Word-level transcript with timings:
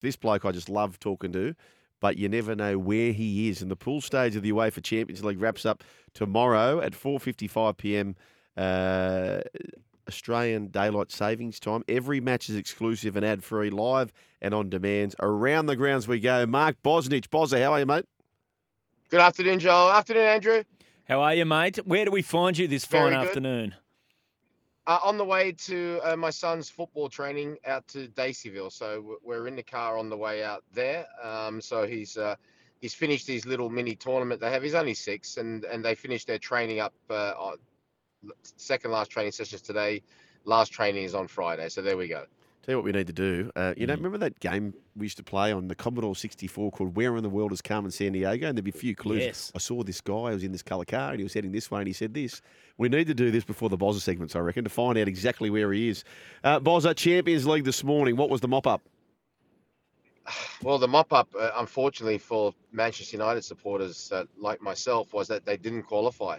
this 0.00 0.16
bloke 0.16 0.44
I 0.44 0.52
just 0.52 0.68
love 0.68 0.98
talking 0.98 1.32
to, 1.32 1.54
but 2.00 2.16
you 2.16 2.28
never 2.28 2.54
know 2.54 2.78
where 2.78 3.12
he 3.12 3.48
is. 3.48 3.62
And 3.62 3.70
the 3.70 3.76
pool 3.76 4.00
stage 4.00 4.36
of 4.36 4.42
the 4.42 4.52
UEFA 4.52 4.82
Champions 4.82 5.24
League 5.24 5.40
wraps 5.40 5.64
up 5.66 5.82
tomorrow 6.14 6.80
at 6.80 6.92
4:55 6.92 7.76
p.m. 7.76 8.16
Uh, 8.56 9.40
Australian 10.08 10.68
daylight 10.68 11.12
savings 11.12 11.60
time. 11.60 11.84
Every 11.88 12.20
match 12.20 12.48
is 12.48 12.56
exclusive 12.56 13.16
and 13.16 13.24
ad 13.24 13.44
free, 13.44 13.70
live 13.70 14.12
and 14.42 14.52
on 14.54 14.68
demand. 14.68 15.14
Around 15.20 15.66
the 15.66 15.76
grounds 15.76 16.08
we 16.08 16.18
go. 16.18 16.46
Mark 16.46 16.76
Bosnich, 16.82 17.28
Bozza, 17.28 17.62
how 17.62 17.72
are 17.74 17.80
you, 17.80 17.86
mate? 17.86 18.06
Good 19.10 19.20
afternoon, 19.20 19.58
Joel. 19.60 19.90
Afternoon, 19.90 20.24
Andrew. 20.24 20.64
How 21.08 21.20
are 21.22 21.34
you, 21.34 21.44
mate? 21.44 21.76
Where 21.86 22.04
do 22.04 22.10
we 22.10 22.22
find 22.22 22.56
you 22.56 22.66
this 22.68 22.84
Very 22.86 23.10
fine 23.10 23.20
good. 23.20 23.28
afternoon? 23.28 23.74
Uh, 24.90 24.98
on 25.04 25.16
the 25.16 25.24
way 25.24 25.52
to 25.52 26.00
uh, 26.02 26.16
my 26.16 26.30
son's 26.30 26.68
football 26.68 27.08
training 27.08 27.56
out 27.64 27.86
to 27.86 28.08
Daceyville, 28.08 28.72
so 28.72 29.18
we're 29.22 29.46
in 29.46 29.54
the 29.54 29.62
car 29.62 29.96
on 29.96 30.08
the 30.08 30.16
way 30.16 30.42
out 30.42 30.64
there. 30.74 31.06
Um, 31.22 31.60
so 31.60 31.86
he's 31.86 32.16
uh, 32.16 32.34
he's 32.80 32.92
finished 32.92 33.28
his 33.28 33.46
little 33.46 33.70
mini 33.70 33.94
tournament 33.94 34.40
they 34.40 34.50
have. 34.50 34.64
He's 34.64 34.74
only 34.74 34.94
six, 34.94 35.36
and 35.36 35.62
and 35.62 35.84
they 35.84 35.94
finished 35.94 36.26
their 36.26 36.40
training 36.40 36.80
up. 36.80 36.92
Uh, 37.08 37.34
on, 37.38 37.56
second 38.42 38.90
last 38.90 39.12
training 39.12 39.30
sessions 39.30 39.62
today. 39.62 40.02
Last 40.44 40.70
training 40.72 41.04
is 41.04 41.14
on 41.14 41.28
Friday. 41.28 41.68
So 41.68 41.82
there 41.82 41.96
we 41.96 42.08
go. 42.08 42.24
Tell 42.62 42.74
you 42.74 42.76
what 42.76 42.84
we 42.84 42.92
need 42.92 43.06
to 43.06 43.12
do. 43.14 43.50
Uh, 43.56 43.72
you 43.76 43.86
know, 43.86 43.94
Mm. 43.94 43.98
remember 43.98 44.18
that 44.18 44.38
game 44.40 44.74
we 44.94 45.06
used 45.06 45.16
to 45.16 45.22
play 45.22 45.50
on 45.50 45.68
the 45.68 45.74
Commodore 45.74 46.14
64 46.14 46.70
called 46.70 46.94
Where 46.94 47.16
in 47.16 47.22
the 47.22 47.30
World 47.30 47.52
is 47.52 47.62
Carmen 47.62 47.90
Sandiego? 47.90 48.44
And 48.46 48.56
there'd 48.58 48.64
be 48.64 48.70
a 48.70 48.72
few 48.72 48.94
clues. 48.94 49.20
Yes. 49.22 49.52
I 49.54 49.58
saw 49.58 49.82
this 49.82 50.00
guy 50.02 50.12
who 50.12 50.34
was 50.34 50.44
in 50.44 50.52
this 50.52 50.62
colour 50.62 50.84
car 50.84 51.10
and 51.10 51.18
he 51.18 51.22
was 51.24 51.32
heading 51.32 51.52
this 51.52 51.70
way 51.70 51.80
and 51.80 51.86
he 51.86 51.94
said 51.94 52.12
this. 52.12 52.42
We 52.76 52.90
need 52.90 53.06
to 53.06 53.14
do 53.14 53.30
this 53.30 53.44
before 53.44 53.70
the 53.70 53.78
Bozza 53.78 54.00
segments, 54.00 54.36
I 54.36 54.40
reckon, 54.40 54.64
to 54.64 54.70
find 54.70 54.98
out 54.98 55.08
exactly 55.08 55.48
where 55.48 55.72
he 55.72 55.88
is. 55.88 56.04
Uh, 56.44 56.60
Bozza, 56.60 56.94
Champions 56.94 57.46
League 57.46 57.64
this 57.64 57.82
morning. 57.82 58.16
What 58.16 58.28
was 58.28 58.42
the 58.42 58.48
mop 58.48 58.66
up? 58.66 58.82
Well, 60.62 60.78
the 60.78 60.88
mop 60.88 61.12
up, 61.12 61.28
uh, 61.38 61.52
unfortunately 61.56 62.18
for 62.18 62.54
Manchester 62.72 63.16
United 63.16 63.44
supporters 63.44 64.12
uh, 64.12 64.24
like 64.38 64.62
myself, 64.62 65.12
was 65.12 65.28
that 65.28 65.44
they 65.44 65.56
didn't 65.56 65.84
qualify. 65.84 66.38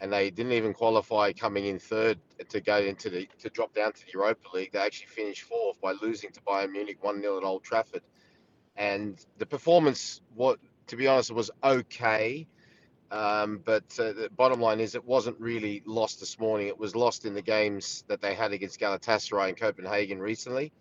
and 0.00 0.12
they 0.12 0.30
didn't 0.30 0.52
even 0.52 0.74
qualify 0.74 1.32
coming 1.32 1.66
in 1.66 1.78
third 1.78 2.18
to 2.48 2.60
go 2.60 2.78
into 2.78 3.10
the 3.10 3.28
to 3.40 3.48
drop 3.50 3.74
down 3.74 3.92
to 3.92 4.04
the 4.04 4.12
Europa 4.12 4.48
League. 4.54 4.72
They 4.72 4.78
actually 4.80 5.08
finished 5.08 5.42
fourth 5.42 5.80
by 5.80 5.92
losing 6.02 6.30
to 6.32 6.40
Bayern 6.42 6.72
Munich 6.72 6.98
one 7.02 7.20
0 7.20 7.38
at 7.38 7.44
Old 7.44 7.62
Trafford, 7.64 8.02
and 8.76 9.24
the 9.38 9.46
performance, 9.46 10.20
what 10.34 10.58
to 10.88 10.96
be 10.96 11.06
honest, 11.06 11.30
was 11.32 11.50
okay. 11.62 12.46
Um, 13.10 13.60
but 13.64 13.84
uh, 14.00 14.12
the 14.12 14.30
bottom 14.36 14.60
line 14.60 14.80
is, 14.80 14.94
it 14.96 15.04
wasn't 15.04 15.38
really 15.40 15.82
lost 15.86 16.18
this 16.20 16.38
morning. 16.40 16.66
It 16.66 16.78
was 16.78 16.96
lost 16.96 17.26
in 17.26 17.34
the 17.34 17.42
games 17.42 18.04
that 18.08 18.20
they 18.20 18.34
had 18.34 18.52
against 18.52 18.80
Galatasaray 18.80 19.50
and 19.50 19.56
Copenhagen 19.56 20.18
recently. 20.20 20.72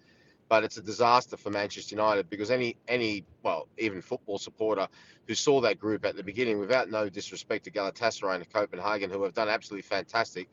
But 0.53 0.63
it's 0.63 0.77
a 0.77 0.83
disaster 0.83 1.35
for 1.35 1.49
Manchester 1.49 1.95
United 1.95 2.29
because 2.29 2.51
any 2.51 2.77
any 2.87 3.25
well 3.41 3.67
even 3.79 4.03
football 4.03 4.37
supporter 4.37 4.87
who 5.27 5.33
saw 5.33 5.59
that 5.61 5.79
group 5.79 6.05
at 6.05 6.15
the 6.15 6.21
beginning, 6.21 6.59
without 6.59 6.91
no 6.91 7.09
disrespect 7.09 7.63
to 7.63 7.71
Galatasaray 7.71 8.35
and 8.35 8.53
Copenhagen, 8.53 9.09
who 9.09 9.23
have 9.23 9.33
done 9.33 9.49
absolutely 9.49 9.81
fantastic. 9.81 10.47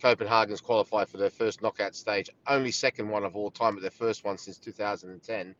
Copenhagen's 0.00 0.62
qualified 0.62 1.10
for 1.10 1.18
their 1.18 1.28
first 1.28 1.60
knockout 1.60 1.94
stage, 1.94 2.30
only 2.46 2.70
second 2.70 3.10
one 3.10 3.24
of 3.24 3.36
all 3.36 3.50
time, 3.50 3.74
but 3.74 3.82
their 3.82 3.90
first 3.90 4.24
one 4.24 4.38
since 4.38 4.56
2010. 4.56 5.54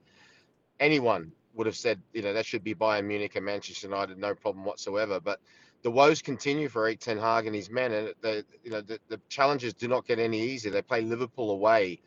Anyone 0.81 1.31
would 1.53 1.67
have 1.67 1.77
said, 1.77 2.01
you 2.15 2.23
know, 2.23 2.33
that 2.33 2.47
should 2.47 2.65
be 2.65 2.75
Bayern 2.75 3.05
Munich 3.05 3.37
and 3.37 3.45
Manchester 3.45 3.89
United, 3.89 4.17
no 4.17 4.35
problem 4.35 4.65
whatsoever. 4.65 5.21
But 5.21 5.39
the 5.83 5.91
woes 5.91 6.23
continue 6.23 6.71
for 6.71 6.85
Erik 6.87 7.01
Ten 7.01 7.19
Hag 7.19 7.47
and 7.47 7.55
his 7.55 7.69
men, 7.69 7.93
and 7.93 8.15
the 8.23 8.47
you 8.65 8.71
know 8.71 8.81
the, 8.81 8.99
the 9.09 9.21
challenges 9.29 9.75
do 9.75 9.87
not 9.87 10.07
get 10.07 10.19
any 10.19 10.41
easier. 10.41 10.73
They 10.73 10.81
play 10.81 11.03
Liverpool 11.03 11.51
away 11.51 12.01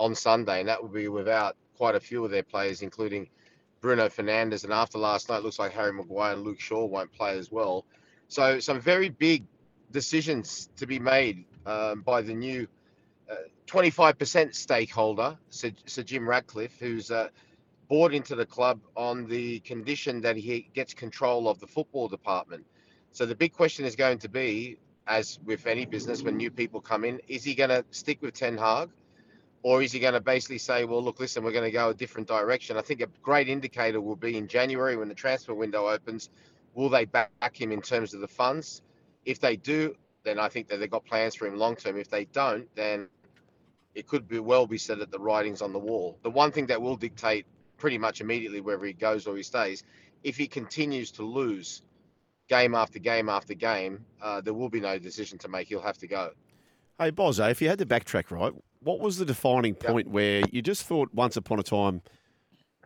on 0.00 0.14
Sunday, 0.14 0.60
and 0.60 0.68
that 0.68 0.82
will 0.82 0.88
be 0.88 1.08
without 1.08 1.56
quite 1.76 1.94
a 1.94 2.00
few 2.00 2.24
of 2.24 2.30
their 2.30 2.42
players, 2.42 2.80
including 2.80 3.28
Bruno 3.80 4.08
Fernandes. 4.08 4.64
And 4.64 4.72
after 4.72 4.98
last 4.98 5.28
night, 5.28 5.42
looks 5.42 5.58
like 5.58 5.72
Harry 5.72 5.92
Maguire 5.92 6.32
and 6.32 6.42
Luke 6.42 6.58
Shaw 6.58 6.86
won't 6.86 7.12
play 7.12 7.38
as 7.38 7.52
well. 7.52 7.84
So 8.28 8.60
some 8.60 8.80
very 8.80 9.10
big 9.10 9.44
decisions 9.92 10.70
to 10.76 10.86
be 10.86 10.98
made 10.98 11.44
um, 11.66 12.00
by 12.00 12.22
the 12.22 12.32
new 12.32 12.66
uh, 13.30 13.34
25% 13.66 14.54
stakeholder, 14.54 15.36
Sir, 15.50 15.70
Sir 15.86 16.02
Jim 16.02 16.28
Ratcliffe, 16.28 16.76
who's 16.78 17.10
uh, 17.10 17.28
bought 17.88 18.14
into 18.14 18.34
the 18.34 18.46
club 18.46 18.80
on 18.96 19.26
the 19.26 19.60
condition 19.60 20.22
that 20.22 20.36
he 20.36 20.68
gets 20.74 20.94
control 20.94 21.48
of 21.48 21.60
the 21.60 21.66
football 21.66 22.08
department. 22.08 22.64
So 23.12 23.26
the 23.26 23.34
big 23.34 23.52
question 23.52 23.84
is 23.84 23.96
going 23.96 24.18
to 24.20 24.28
be, 24.28 24.78
as 25.06 25.38
with 25.44 25.66
any 25.66 25.84
business, 25.84 26.22
when 26.22 26.36
new 26.36 26.50
people 26.50 26.80
come 26.80 27.04
in, 27.04 27.20
is 27.28 27.44
he 27.44 27.54
going 27.54 27.70
to 27.70 27.84
stick 27.90 28.22
with 28.22 28.34
Ten 28.34 28.56
Hag? 28.56 28.90
Or 29.62 29.82
is 29.82 29.92
he 29.92 30.00
going 30.00 30.14
to 30.14 30.20
basically 30.20 30.58
say, 30.58 30.84
well, 30.84 31.02
look, 31.02 31.20
listen, 31.20 31.44
we're 31.44 31.52
going 31.52 31.64
to 31.64 31.70
go 31.70 31.90
a 31.90 31.94
different 31.94 32.28
direction? 32.28 32.76
I 32.76 32.82
think 32.82 33.02
a 33.02 33.08
great 33.22 33.48
indicator 33.48 34.00
will 34.00 34.16
be 34.16 34.36
in 34.36 34.48
January 34.48 34.96
when 34.96 35.08
the 35.08 35.14
transfer 35.14 35.52
window 35.54 35.88
opens. 35.88 36.30
Will 36.74 36.88
they 36.88 37.04
back 37.04 37.30
him 37.52 37.72
in 37.72 37.82
terms 37.82 38.14
of 38.14 38.20
the 38.20 38.28
funds? 38.28 38.80
If 39.26 39.40
they 39.40 39.56
do, 39.56 39.96
then 40.22 40.38
I 40.38 40.48
think 40.48 40.68
that 40.68 40.78
they've 40.78 40.90
got 40.90 41.04
plans 41.04 41.34
for 41.34 41.46
him 41.46 41.56
long 41.56 41.76
term. 41.76 41.98
If 41.98 42.08
they 42.08 42.24
don't, 42.26 42.74
then 42.74 43.08
it 43.94 44.06
could 44.06 44.28
be 44.28 44.38
well 44.38 44.66
be 44.66 44.78
said 44.78 44.98
that 45.00 45.10
the 45.10 45.18
writing's 45.18 45.62
on 45.62 45.72
the 45.72 45.78
wall. 45.78 46.16
The 46.22 46.30
one 46.30 46.52
thing 46.52 46.66
that 46.66 46.80
will 46.80 46.96
dictate 46.96 47.46
pretty 47.76 47.98
much 47.98 48.20
immediately 48.20 48.60
whether 48.60 48.84
he 48.84 48.92
goes 48.92 49.26
or 49.26 49.36
he 49.36 49.42
stays, 49.42 49.82
if 50.22 50.36
he 50.36 50.46
continues 50.46 51.10
to 51.12 51.22
lose 51.22 51.82
game 52.48 52.74
after 52.74 52.98
game 52.98 53.28
after 53.28 53.54
game, 53.54 54.04
uh, 54.22 54.40
there 54.40 54.54
will 54.54 54.68
be 54.68 54.80
no 54.80 54.98
decision 54.98 55.38
to 55.38 55.48
make. 55.48 55.68
He'll 55.68 55.80
have 55.80 55.98
to 55.98 56.06
go. 56.06 56.30
Hey, 56.98 57.10
Bozza, 57.10 57.50
if 57.50 57.62
you 57.62 57.68
had 57.68 57.78
to 57.78 57.86
backtrack, 57.86 58.30
right, 58.30 58.52
what 58.82 59.00
was 59.00 59.18
the 59.18 59.24
defining 59.24 59.74
Yep. 59.74 59.90
point 59.92 60.08
where 60.08 60.42
you 60.52 60.62
just 60.62 60.84
thought 60.84 61.12
once 61.14 61.36
upon 61.36 61.58
a 61.58 61.62
time 61.62 62.02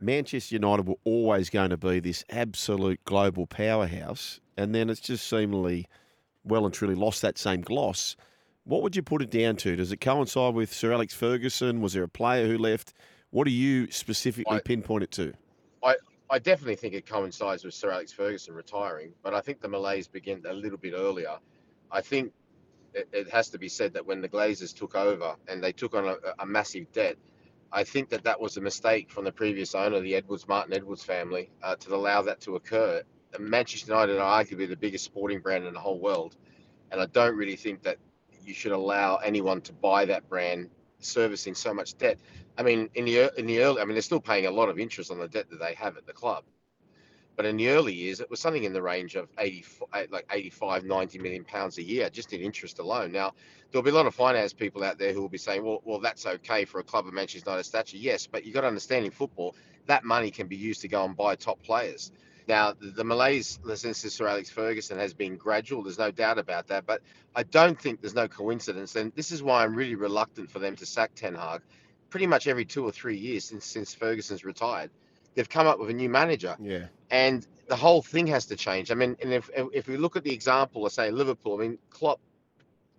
Manchester 0.01 0.57
United 0.57 0.89
were 0.89 0.97
always 1.05 1.51
going 1.51 1.71
to 1.71 1.77
be 1.77 2.01
this 2.01 2.25
absolute 2.29 3.03
global 3.05 3.47
powerhouse, 3.47 4.41
and 4.57 4.75
then 4.75 4.91
it's 4.91 5.01
just 5.01 5.27
seemingly 5.29 5.87
well 6.43 6.65
and 6.67 6.75
truly 6.75 6.95
lost 6.97 7.23
that 7.23 7.39
same 7.39 7.61
gloss? 7.63 8.17
What 8.65 8.83
would 8.83 8.97
you 8.97 9.03
put 9.03 9.23
it 9.23 9.31
down 9.31 9.57
to? 9.57 9.77
Does 9.77 9.93
it 9.93 9.99
coincide 10.01 10.55
with 10.55 10.73
Sir 10.73 10.93
Alex 10.93 11.15
Ferguson? 11.15 11.81
Was 11.81 11.93
there 11.93 12.03
a 12.03 12.09
player 12.09 12.47
who 12.47 12.59
left? 12.59 12.93
What 13.31 13.45
do 13.45 13.51
you 13.51 13.91
specifically 13.91 14.57
I- 14.57 14.61
pinpoint 14.61 15.05
it 15.05 15.11
to? 15.13 15.33
I 16.31 16.39
definitely 16.39 16.77
think 16.77 16.95
it 16.95 17.07
coincides 17.07 17.65
with 17.65 17.75
Sir 17.75 17.93
Alex 17.93 18.11
Ferguson 18.11 18.55
retiring, 18.55 19.13
but 19.23 19.35
I 19.35 19.41
think 19.43 19.61
the 19.61 19.69
malaise 19.69 20.09
began 20.09 20.43
a 20.49 20.55
little 20.55 20.79
bit 20.79 20.95
earlier. 20.97 21.37
I 21.93 22.01
think 22.01 22.33
it, 22.95 23.09
it 23.13 23.31
has 23.31 23.49
to 23.51 23.59
be 23.59 23.69
said 23.69 23.93
that 23.95 24.07
when 24.07 24.21
the 24.21 24.29
Glazers 24.29 24.75
took 24.75 24.95
over 24.95 25.37
and 25.49 25.63
they 25.63 25.73
took 25.73 25.95
on 25.95 26.07
a, 26.07 26.17
a 26.39 26.47
massive 26.47 26.91
debt, 26.93 27.17
I 27.73 27.83
think 27.85 28.09
that 28.11 28.25
that 28.25 28.41
was 28.41 28.57
a 28.57 28.61
mistake 28.61 29.11
from 29.11 29.25
the 29.25 29.33
previous 29.33 29.75
owner, 29.75 30.01
the 30.01 30.15
Edwards 30.15 30.47
Martin 30.47 30.73
Edwards 30.73 31.03
family, 31.03 31.51
uh, 31.63 31.75
to 31.77 31.95
allow 31.95 32.23
that 32.23 32.41
to 32.43 32.57
occur. 32.57 33.03
Manchester 33.39 33.93
United 33.93 34.19
are 34.19 34.45
arguably 34.45 34.69
the 34.69 34.77
biggest 34.77 35.05
sporting 35.05 35.41
brand 35.41 35.65
in 35.67 35.75
the 35.75 35.81
whole 35.81 35.99
world, 35.99 36.37
and 36.93 37.01
I 37.01 37.07
don't 37.07 37.37
really 37.37 37.57
think 37.57 37.83
that 37.83 37.99
you 38.45 38.55
should 38.55 38.73
allow 38.73 39.17
anyone 39.17 39.61
to 39.63 39.73
buy 39.73 40.05
that 40.05 40.29
brand 40.29 40.71
servicing 41.01 41.55
so 41.55 41.75
much 41.75 41.99
debt. 41.99 42.19
I 42.57 42.63
mean, 42.63 42.89
in 42.95 43.05
the 43.05 43.33
in 43.37 43.47
the 43.47 43.61
early, 43.61 43.81
I 43.81 43.85
mean, 43.85 43.95
they're 43.95 44.03
still 44.03 44.21
paying 44.21 44.47
a 44.47 44.51
lot 44.51 44.69
of 44.69 44.79
interest 44.79 45.11
on 45.11 45.19
the 45.19 45.29
debt 45.29 45.51
that 45.51 45.59
they 45.59 45.75
have 45.75 45.97
at 45.97 46.07
the 46.07 46.13
club. 46.13 46.45
But 47.37 47.47
in 47.47 47.57
the 47.57 47.69
early 47.69 47.93
years, 47.93 48.21
it 48.21 48.31
was 48.31 48.41
something 48.41 48.65
in 48.65 48.73
the 48.73 48.83
range 48.83 49.17
of 49.17 49.29
80, 49.39 49.65
like 50.11 50.27
85, 50.31 50.85
90 50.85 51.19
million 51.19 51.45
pounds 51.45 51.79
a 51.79 51.83
year 51.83 52.09
just 52.11 52.33
in 52.33 52.41
interest 52.41 52.79
alone. 52.79 53.13
Now, 53.13 53.33
there'll 53.71 53.83
be 53.83 53.91
a 53.91 53.95
lot 53.95 54.07
of 54.07 54.15
finance 54.15 54.53
people 54.53 54.85
out 54.85 54.99
there 54.99 55.13
who 55.13 55.21
will 55.21 55.29
be 55.29 55.39
saying, 55.39 55.65
well, 55.65 55.81
well, 55.85 55.99
that's 55.99 56.27
okay 56.27 56.65
for 56.65 56.79
a 56.79 56.85
club 56.85 57.07
of 57.07 57.13
Manchester 57.13 57.51
United 57.51 57.65
stature. 57.65 57.97
Yes, 57.97 58.27
but 58.27 58.45
you've 58.45 58.55
got 58.55 58.63
to 58.63 58.69
understand 58.69 59.05
in 59.05 59.11
football, 59.11 59.57
that 59.87 60.05
money 60.05 60.31
can 60.31 60.47
be 60.47 60.57
used 60.57 60.81
to 60.83 60.89
go 60.89 61.05
and 61.05 61.17
buy 61.17 61.35
top 61.35 61.63
players. 61.63 62.13
Now, 62.47 62.73
the, 62.73 62.89
the 62.89 63.05
malaise 63.05 63.59
since 63.75 63.99
Sir 63.99 64.27
Alex 64.27 64.51
Ferguson 64.51 64.99
has 64.99 65.15
been 65.15 65.37
gradual. 65.37 65.83
There's 65.83 65.99
no 65.99 66.11
doubt 66.11 66.39
about 66.39 66.69
that. 66.69 66.87
But 66.87 67.03
I 67.35 67.43
don't 67.43 67.81
think 67.81 68.01
there's 68.01 68.15
no 68.15 68.29
coincidence. 68.29 68.97
And 68.97 69.13
this 69.15 69.33
is 69.33 69.43
why 69.43 69.65
I'm 69.65 69.75
really 69.75 69.95
reluctant 69.95 70.51
for 70.51 70.59
them 70.59 70.77
to 70.77 70.87
sack 70.87 71.13
Ten 71.15 71.35
Hag 71.35 71.63
pretty 72.11 72.27
much 72.29 72.47
every 72.47 72.65
two 72.65 72.85
or 72.85 72.93
three 72.93 73.17
years 73.17 73.45
since, 73.45 73.67
since 73.67 73.93
Ferguson's 73.93 74.45
retired. 74.45 74.91
They've 75.35 75.49
come 75.49 75.67
up 75.67 75.79
with 75.79 75.91
a 75.91 75.95
new 75.95 76.09
manager 76.09 76.57
Yeah. 76.61 76.87
and 77.11 77.47
the 77.69 77.77
whole 77.77 78.03
thing 78.03 78.27
has 78.29 78.47
to 78.47 78.57
change. 78.57 78.91
I 78.91 78.95
mean, 78.95 79.17
and 79.23 79.33
if 79.33 79.51
if 79.73 79.89
we 79.89 79.97
look 79.97 80.17
at 80.17 80.25
the 80.25 80.33
example 80.33 80.85
of 80.87 80.93
say 80.93 81.11
Liverpool, 81.11 81.57
I 81.57 81.61
mean, 81.63 81.79
Klopp 81.91 82.21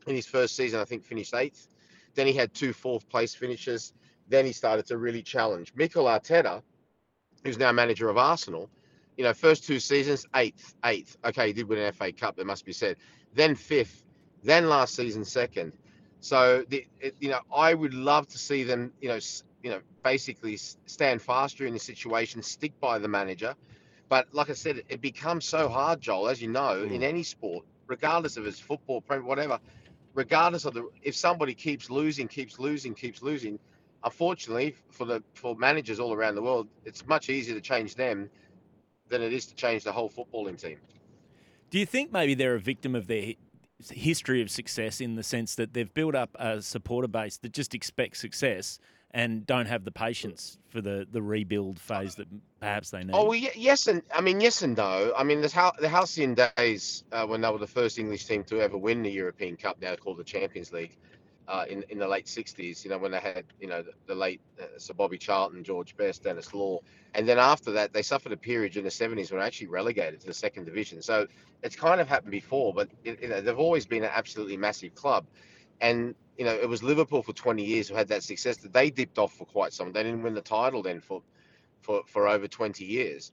in 0.07 0.15
his 0.15 0.25
first 0.25 0.55
season, 0.55 0.79
I 0.79 0.85
think 0.85 1.03
finished 1.03 1.33
eighth. 1.33 1.67
Then 2.15 2.27
he 2.27 2.33
had 2.33 2.53
two 2.53 2.73
fourth 2.73 3.07
place 3.09 3.35
finishes. 3.35 3.93
Then 4.27 4.45
he 4.45 4.53
started 4.53 4.85
to 4.87 4.97
really 4.97 5.21
challenge. 5.21 5.73
Mikel 5.75 6.05
Arteta, 6.05 6.61
who's 7.43 7.57
now 7.57 7.71
manager 7.71 8.09
of 8.09 8.17
Arsenal, 8.17 8.69
you 9.17 9.23
know, 9.23 9.33
first 9.33 9.63
two 9.65 9.79
seasons, 9.79 10.25
eighth, 10.35 10.75
eighth. 10.83 11.17
Okay, 11.23 11.47
he 11.47 11.53
did 11.53 11.67
win 11.67 11.79
an 11.79 11.91
FA 11.93 12.11
Cup, 12.11 12.39
it 12.39 12.45
must 12.45 12.65
be 12.65 12.73
said. 12.73 12.97
Then 13.33 13.55
fifth. 13.55 14.03
Then 14.43 14.69
last 14.69 14.95
season, 14.95 15.25
second. 15.25 15.73
So 16.19 16.63
the 16.69 16.85
it, 16.99 17.15
you 17.19 17.29
know, 17.29 17.39
I 17.53 17.73
would 17.73 17.93
love 17.93 18.27
to 18.29 18.37
see 18.37 18.63
them, 18.63 18.93
you 19.01 19.09
know, 19.09 19.19
you 19.63 19.71
know, 19.71 19.81
basically 20.05 20.55
stand 20.55 21.19
faster 21.19 21.65
in 21.65 21.73
the 21.73 21.79
situation, 21.79 22.41
stick 22.43 22.79
by 22.79 22.99
the 22.99 23.07
manager. 23.07 23.55
But 24.07 24.27
like 24.33 24.51
I 24.51 24.53
said, 24.53 24.83
it 24.87 25.01
becomes 25.01 25.45
so 25.45 25.67
hard, 25.67 25.99
Joel, 25.99 26.29
as 26.29 26.39
you 26.39 26.47
know, 26.47 26.83
in 26.83 26.97
hmm. 26.97 27.03
any 27.03 27.23
sport, 27.23 27.65
regardless 27.87 28.37
of 28.37 28.45
it's 28.45 28.59
football, 28.59 29.03
whatever. 29.07 29.59
Regardless 30.13 30.63
of 30.65 30.75
the, 30.75 30.87
if 31.01 31.15
somebody 31.15 31.55
keeps 31.55 31.89
losing, 31.89 32.27
keeps 32.27 32.59
losing, 32.59 32.93
keeps 32.93 33.23
losing, 33.23 33.57
unfortunately, 34.03 34.75
for 34.91 35.05
the 35.05 35.23
for 35.33 35.55
managers 35.55 35.99
all 35.99 36.13
around 36.13 36.35
the 36.35 36.41
world, 36.41 36.67
it's 36.85 37.05
much 37.07 37.29
easier 37.29 37.55
to 37.55 37.61
change 37.61 37.95
them 37.95 38.29
than 39.09 39.23
it 39.23 39.33
is 39.33 39.47
to 39.47 39.55
change 39.55 39.83
the 39.83 39.91
whole 39.91 40.09
footballing 40.09 40.61
team. 40.61 40.77
Do 41.71 41.79
you 41.79 41.85
think 41.87 42.13
maybe 42.13 42.35
they're 42.35 42.55
a 42.55 42.59
victim 42.59 42.93
of 42.93 43.07
their 43.07 43.33
history 43.89 44.41
of 44.43 44.51
success 44.51 45.01
in 45.01 45.15
the 45.15 45.23
sense 45.23 45.55
that 45.55 45.73
they've 45.73 45.93
built 45.93 46.15
up 46.15 46.29
a 46.35 46.61
supporter 46.61 47.07
base 47.07 47.37
that 47.37 47.51
just 47.51 47.73
expects 47.73 48.19
success 48.19 48.79
and 49.15 49.47
don't 49.47 49.67
have 49.67 49.85
the 49.85 49.91
patience 49.91 50.59
for 50.67 50.81
the, 50.81 51.07
the 51.09 51.21
rebuild 51.21 51.79
phase 51.79 52.15
that 52.15 52.27
perhaps 52.59 52.91
they 52.91 53.01
need? 53.01 53.13
Oh 53.13 53.29
well, 53.29 53.35
yes, 53.35 53.87
and 53.87 54.01
I 54.13 54.19
mean 54.19 54.41
yes 54.41 54.61
and 54.61 54.75
no. 54.75 55.13
I 55.17 55.23
mean 55.23 55.39
the, 55.39 55.71
the 55.79 55.87
halcyon 55.87 56.35
days 56.57 57.05
uh, 57.13 57.25
when 57.25 57.39
they 57.39 57.49
were 57.49 57.57
the 57.57 57.65
first 57.65 57.97
English 57.97 58.25
team 58.25 58.43
to 58.43 58.59
ever 58.59 58.77
win 58.77 59.01
the 59.03 59.09
European 59.09 59.55
Cup, 59.55 59.81
now 59.81 59.95
called 59.95 60.17
the 60.17 60.23
Champions 60.25 60.73
League 60.73 60.97
uh, 61.47 61.63
in 61.69 61.85
in 61.87 61.97
the 61.97 62.07
late 62.07 62.25
'60s. 62.25 62.83
You 62.83 62.89
know 62.89 62.97
when 62.97 63.11
they 63.11 63.19
had 63.19 63.45
you 63.61 63.67
know 63.67 63.81
the, 63.83 63.93
the 64.05 64.15
late 64.15 64.41
uh, 64.61 64.65
Sir 64.77 64.93
Bobby 64.93 65.17
Charlton, 65.17 65.63
George 65.63 65.95
Best, 65.95 66.23
Denis 66.23 66.53
Law, 66.53 66.81
and 67.13 67.25
then 67.25 67.39
after 67.39 67.71
that 67.71 67.93
they 67.93 68.01
suffered 68.01 68.33
a 68.33 68.37
period 68.37 68.75
in 68.75 68.83
the 68.83 68.89
'70s 68.89 69.31
when 69.31 69.39
they 69.39 69.45
actually 69.45 69.67
relegated 69.67 70.19
to 70.19 70.27
the 70.27 70.33
second 70.33 70.65
division. 70.65 71.01
So 71.01 71.25
it's 71.63 71.77
kind 71.77 72.01
of 72.01 72.09
happened 72.09 72.31
before, 72.31 72.73
but 72.73 72.89
it, 73.05 73.21
you 73.21 73.29
know 73.29 73.39
they've 73.39 73.57
always 73.57 73.85
been 73.85 74.03
an 74.03 74.11
absolutely 74.13 74.57
massive 74.57 74.93
club, 74.93 75.25
and 75.79 76.15
you 76.37 76.45
know 76.45 76.53
it 76.53 76.67
was 76.67 76.83
Liverpool 76.83 77.23
for 77.23 77.33
20 77.33 77.63
years 77.63 77.89
who 77.89 77.95
had 77.95 78.07
that 78.09 78.23
success 78.23 78.57
that 78.57 78.73
they 78.73 78.89
dipped 78.89 79.17
off 79.17 79.33
for 79.33 79.45
quite 79.45 79.73
some. 79.73 79.91
They 79.91 80.03
didn't 80.03 80.23
win 80.23 80.33
the 80.33 80.41
title 80.41 80.81
then 80.81 81.01
for 81.01 81.21
for 81.81 82.01
for 82.07 82.27
over 82.27 82.47
20 82.47 82.83
years 82.83 83.31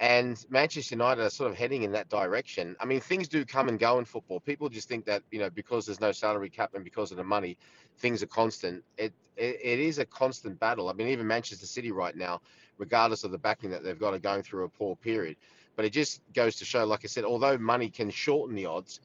and 0.00 0.44
Manchester 0.50 0.94
United 0.94 1.22
are 1.22 1.30
sort 1.30 1.50
of 1.50 1.56
heading 1.56 1.82
in 1.82 1.92
that 1.92 2.08
direction. 2.08 2.74
I 2.80 2.84
mean, 2.84 3.00
things 3.00 3.28
do 3.28 3.44
come 3.44 3.68
and 3.68 3.78
go 3.78 3.98
in 3.98 4.04
football. 4.04 4.40
People 4.40 4.68
just 4.68 4.88
think 4.88 5.04
that 5.04 5.22
you 5.30 5.38
know 5.38 5.50
because 5.50 5.86
there's 5.86 6.00
no 6.00 6.12
salary 6.12 6.50
cap 6.50 6.74
and 6.74 6.82
because 6.82 7.10
of 7.10 7.16
the 7.16 7.24
money, 7.24 7.56
things 7.98 8.22
are 8.22 8.26
constant. 8.26 8.82
It, 8.98 9.12
it 9.36 9.58
it 9.62 9.78
is 9.78 9.98
a 9.98 10.06
constant 10.06 10.58
battle. 10.58 10.88
I 10.88 10.94
mean, 10.94 11.08
even 11.08 11.26
Manchester 11.26 11.66
City 11.66 11.92
right 11.92 12.16
now, 12.16 12.40
regardless 12.78 13.24
of 13.24 13.30
the 13.30 13.38
backing 13.38 13.70
that 13.70 13.84
they've 13.84 13.98
got, 13.98 14.14
are 14.14 14.18
going 14.18 14.42
through 14.42 14.64
a 14.64 14.68
poor 14.68 14.96
period. 14.96 15.36
But 15.76 15.84
it 15.84 15.90
just 15.90 16.20
goes 16.32 16.56
to 16.56 16.64
show, 16.64 16.84
like 16.84 17.00
I 17.04 17.08
said, 17.08 17.24
although 17.24 17.58
money 17.58 17.90
can 17.90 18.10
shorten 18.10 18.54
the 18.54 18.66
odds 18.66 19.00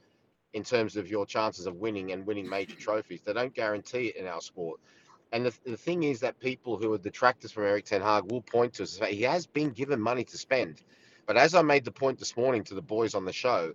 in 0.54 0.63
terms 0.63 0.98
of 0.98 1.10
your 1.10 1.25
chances 1.25 1.66
of 1.68 1.75
winning 1.75 2.12
and 2.12 2.25
winning 2.25 2.50
major 2.50 2.75
trophies, 2.75 3.22
they 3.24 3.34
don't 3.34 3.54
guarantee 3.54 4.07
it 4.07 4.18
in 4.18 4.28
our 4.28 4.42
sport. 4.42 4.80
And 5.31 5.46
the, 5.46 5.54
the 5.66 5.78
thing 5.78 6.04
is 6.04 6.19
that 6.22 6.40
people 6.40 6.78
who 6.78 6.94
are 6.94 6.98
detractors 6.98 7.51
from 7.51 7.63
Erik 7.66 7.86
Ten 7.86 8.01
Hag 8.01 8.31
will 8.31 8.42
point 8.42 8.74
to 8.75 8.84
us 8.84 9.00
he 9.10 9.24
has 9.24 9.46
been 9.46 9.72
given 9.72 10.00
money 10.01 10.24
to 10.25 10.38
spend. 10.38 10.81
But 11.28 11.38
as 11.38 11.54
I 11.56 11.62
made 11.62 11.86
the 11.86 11.92
point 11.92 12.18
this 12.19 12.36
morning 12.36 12.63
to 12.66 12.74
the 12.74 12.81
boys 12.81 13.13
on 13.16 13.25
the 13.25 13.34
show, 13.34 13.74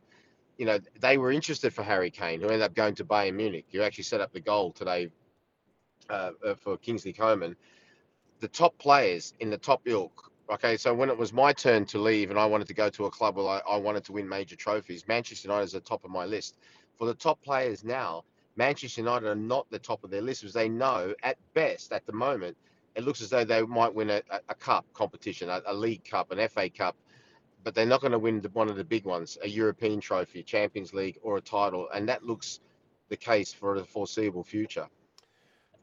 you 0.59 0.67
know, 0.67 0.79
they 1.01 1.19
were 1.19 1.33
interested 1.33 1.73
for 1.75 1.83
Harry 1.83 2.11
Kane, 2.11 2.41
who 2.41 2.47
ended 2.47 2.63
up 2.63 2.75
going 2.75 2.95
to 2.97 3.05
Bayern 3.05 3.35
Munich. 3.35 3.67
You 3.71 3.83
actually 3.83 4.05
set 4.05 4.21
up 4.21 4.33
the 4.33 4.41
goal 4.41 4.73
today 4.73 5.11
uh, 6.11 6.33
uh, 6.47 6.55
for 6.55 6.77
Kingsley 6.79 7.13
Coman. 7.13 7.57
The 8.41 8.49
top 8.49 8.77
players 8.79 9.35
in 9.41 9.51
the 9.51 9.59
top 9.59 9.83
ilk. 9.87 10.33
Okay, 10.51 10.77
so 10.77 10.93
when 10.93 11.09
it 11.09 11.17
was 11.17 11.33
my 11.33 11.55
turn 11.55 11.87
to 11.87 11.99
leave 11.99 12.29
and 12.29 12.39
I 12.39 12.45
wanted 12.45 12.69
to 12.69 12.75
go 12.75 12.91
to 12.91 13.07
a 13.07 13.11
club 13.11 13.37
where 13.37 13.47
I, 13.47 13.61
I 13.67 13.77
wanted 13.77 14.05
to 14.05 14.13
win 14.13 14.29
major 14.29 14.57
trophies, 14.57 15.09
Manchester 15.09 15.49
United 15.49 15.65
is 15.65 15.73
the 15.73 15.81
top 15.81 16.05
of 16.05 16.11
my 16.11 16.27
list. 16.27 16.59
For 16.99 17.07
the 17.07 17.15
top 17.15 17.43
players 17.43 17.83
now, 17.83 18.25
Manchester 18.57 19.01
United 19.01 19.27
are 19.27 19.35
not 19.35 19.69
the 19.71 19.79
top 19.79 20.05
of 20.05 20.11
their 20.11 20.21
list 20.21 20.43
because 20.43 20.53
they 20.53 20.69
know 20.69 21.15
at 21.23 21.39
best 21.55 21.93
at 21.93 22.05
the 22.05 22.13
moment 22.13 22.59
it 22.95 23.05
looks 23.05 23.23
as 23.23 23.31
though 23.31 23.45
they 23.45 23.63
might 23.63 23.95
win 23.95 24.11
a, 24.11 24.23
a 24.49 24.55
cup 24.55 24.85
competition, 24.93 25.49
a, 25.49 25.63
a, 25.67 25.75
league 25.75 26.05
cup, 26.05 26.31
an 26.31 26.49
FA 26.49 26.69
Cup, 26.69 26.95
but 27.65 27.75
they're 27.75 27.87
not 27.87 28.03
going 28.03 28.13
to 28.13 28.19
win 28.19 28.43
the, 28.43 28.51
one 28.51 28.69
of 28.69 28.77
the 28.77 28.85
big 28.85 29.07
ones, 29.07 29.39
a 29.43 29.49
European 29.49 29.99
trophy, 29.99 30.43
Champions 30.43 30.93
League, 30.93 31.19
or 31.23 31.39
a 31.39 31.41
title, 31.41 31.89
and 31.95 32.09
that 32.09 32.23
looks 32.23 32.61
the 33.09 33.17
case 33.17 33.53
for 33.53 33.79
the 33.79 33.85
foreseeable 33.85 34.45
future. 34.45 34.87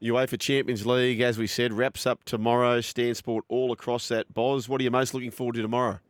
UEFA 0.02 0.38
Champions 0.38 0.84
League, 0.84 1.20
as 1.20 1.38
we 1.38 1.46
said, 1.46 1.72
wraps 1.72 2.06
up 2.06 2.24
tomorrow. 2.24 2.80
Stan 2.80 3.14
Sport 3.14 3.44
all 3.48 3.72
across 3.72 4.08
that. 4.08 4.32
Boz, 4.34 4.68
what 4.68 4.80
are 4.80 4.84
you 4.84 4.90
most 4.90 5.14
looking 5.14 5.30
forward 5.30 5.54
to 5.54 5.62
tomorrow? 5.62 6.00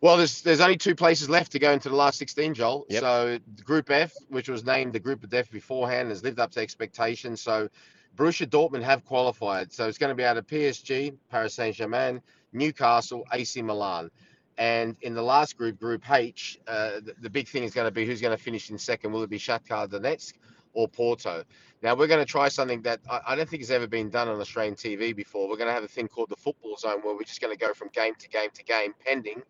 Well, 0.00 0.16
there's 0.16 0.42
there's 0.42 0.60
only 0.60 0.76
two 0.76 0.94
places 0.94 1.28
left 1.28 1.52
to 1.52 1.58
go 1.58 1.72
into 1.72 1.88
the 1.88 1.96
last 1.96 2.18
16, 2.18 2.54
Joel. 2.54 2.86
Yep. 2.88 3.00
So 3.00 3.38
Group 3.64 3.90
F, 3.90 4.12
which 4.28 4.48
was 4.48 4.64
named 4.64 4.92
the 4.92 5.00
Group 5.00 5.24
of 5.24 5.30
Death 5.30 5.50
beforehand, 5.50 6.10
has 6.10 6.22
lived 6.22 6.38
up 6.38 6.50
to 6.52 6.60
expectations. 6.60 7.40
So 7.40 7.68
Borussia 8.16 8.46
Dortmund 8.46 8.82
have 8.82 9.04
qualified. 9.04 9.72
So 9.72 9.88
it's 9.88 9.98
going 9.98 10.10
to 10.10 10.14
be 10.14 10.24
out 10.24 10.36
of 10.36 10.46
PSG, 10.46 11.14
Paris 11.30 11.54
Saint-Germain, 11.54 12.22
Newcastle, 12.52 13.24
AC 13.32 13.60
Milan. 13.62 14.10
And 14.56 14.96
in 15.02 15.14
the 15.14 15.22
last 15.22 15.56
group, 15.56 15.80
Group 15.80 16.08
H, 16.08 16.58
uh, 16.68 17.00
the, 17.00 17.14
the, 17.22 17.30
big 17.30 17.48
thing 17.48 17.64
is 17.64 17.74
going 17.74 17.88
to 17.88 17.90
be 17.90 18.06
who's 18.06 18.20
going 18.20 18.36
to 18.36 18.42
finish 18.42 18.70
in 18.70 18.78
second. 18.78 19.10
Will 19.10 19.24
it 19.24 19.30
be 19.30 19.38
Shakhtar 19.38 19.88
Donetsk 19.88 20.34
or 20.74 20.86
Porto? 20.86 21.44
Now 21.84 21.94
we're 21.94 22.06
going 22.06 22.24
to 22.24 22.30
try 22.30 22.48
something 22.48 22.80
that 22.82 23.00
I, 23.10 23.20
I 23.28 23.36
don't 23.36 23.46
think 23.46 23.60
has 23.60 23.70
ever 23.70 23.86
been 23.86 24.08
done 24.08 24.26
on 24.26 24.40
Australian 24.40 24.74
TV 24.74 25.14
before. 25.14 25.50
We're 25.50 25.58
going 25.58 25.68
to 25.68 25.74
have 25.74 25.84
a 25.84 25.88
thing 25.88 26.08
called 26.08 26.30
the 26.30 26.36
football 26.36 26.78
zone, 26.78 27.00
where 27.02 27.14
we're 27.14 27.24
just 27.24 27.42
going 27.42 27.54
to 27.54 27.62
go 27.62 27.74
from 27.74 27.88
game 27.88 28.14
to 28.20 28.28
game 28.30 28.48
to 28.54 28.64
game, 28.64 28.94
pending 29.04 29.42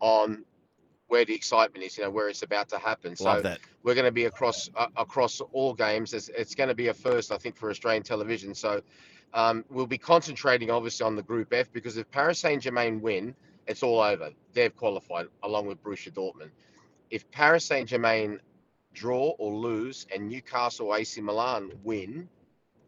on 0.00 0.44
where 1.06 1.24
the 1.24 1.32
excitement 1.32 1.84
is, 1.84 1.96
you 1.96 2.02
know, 2.02 2.10
where 2.10 2.28
it's 2.28 2.42
about 2.42 2.68
to 2.70 2.78
happen. 2.78 3.10
Love 3.20 3.38
so 3.38 3.42
that. 3.42 3.60
we're 3.84 3.94
going 3.94 4.04
to 4.04 4.10
be 4.10 4.24
across 4.24 4.68
uh, 4.74 4.88
across 4.96 5.40
all 5.52 5.74
games. 5.74 6.12
It's, 6.12 6.28
it's, 6.30 6.56
going 6.56 6.68
to 6.68 6.74
be 6.74 6.88
a 6.88 6.94
first, 6.94 7.30
I 7.30 7.38
think, 7.38 7.56
for 7.56 7.70
Australian 7.70 8.02
television. 8.02 8.52
So 8.52 8.82
um, 9.32 9.64
we'll 9.70 9.86
be 9.86 9.96
concentrating 9.96 10.70
obviously 10.70 11.06
on 11.06 11.14
the 11.14 11.22
Group 11.22 11.52
F 11.52 11.72
because 11.72 11.98
if 11.98 12.10
Paris 12.10 12.40
Saint 12.40 12.62
Germain 12.62 13.00
win, 13.00 13.32
it's 13.68 13.84
all 13.84 14.00
over. 14.00 14.30
They've 14.54 14.74
qualified 14.74 15.28
along 15.44 15.66
with 15.66 15.80
Borussia 15.84 16.10
Dortmund. 16.10 16.50
If 17.12 17.30
Paris 17.30 17.64
Saint 17.64 17.88
Germain 17.88 18.40
draw 18.96 19.34
or 19.38 19.52
lose 19.52 20.06
and 20.12 20.28
Newcastle 20.28 20.94
AC 20.94 21.20
Milan 21.20 21.70
win, 21.84 22.28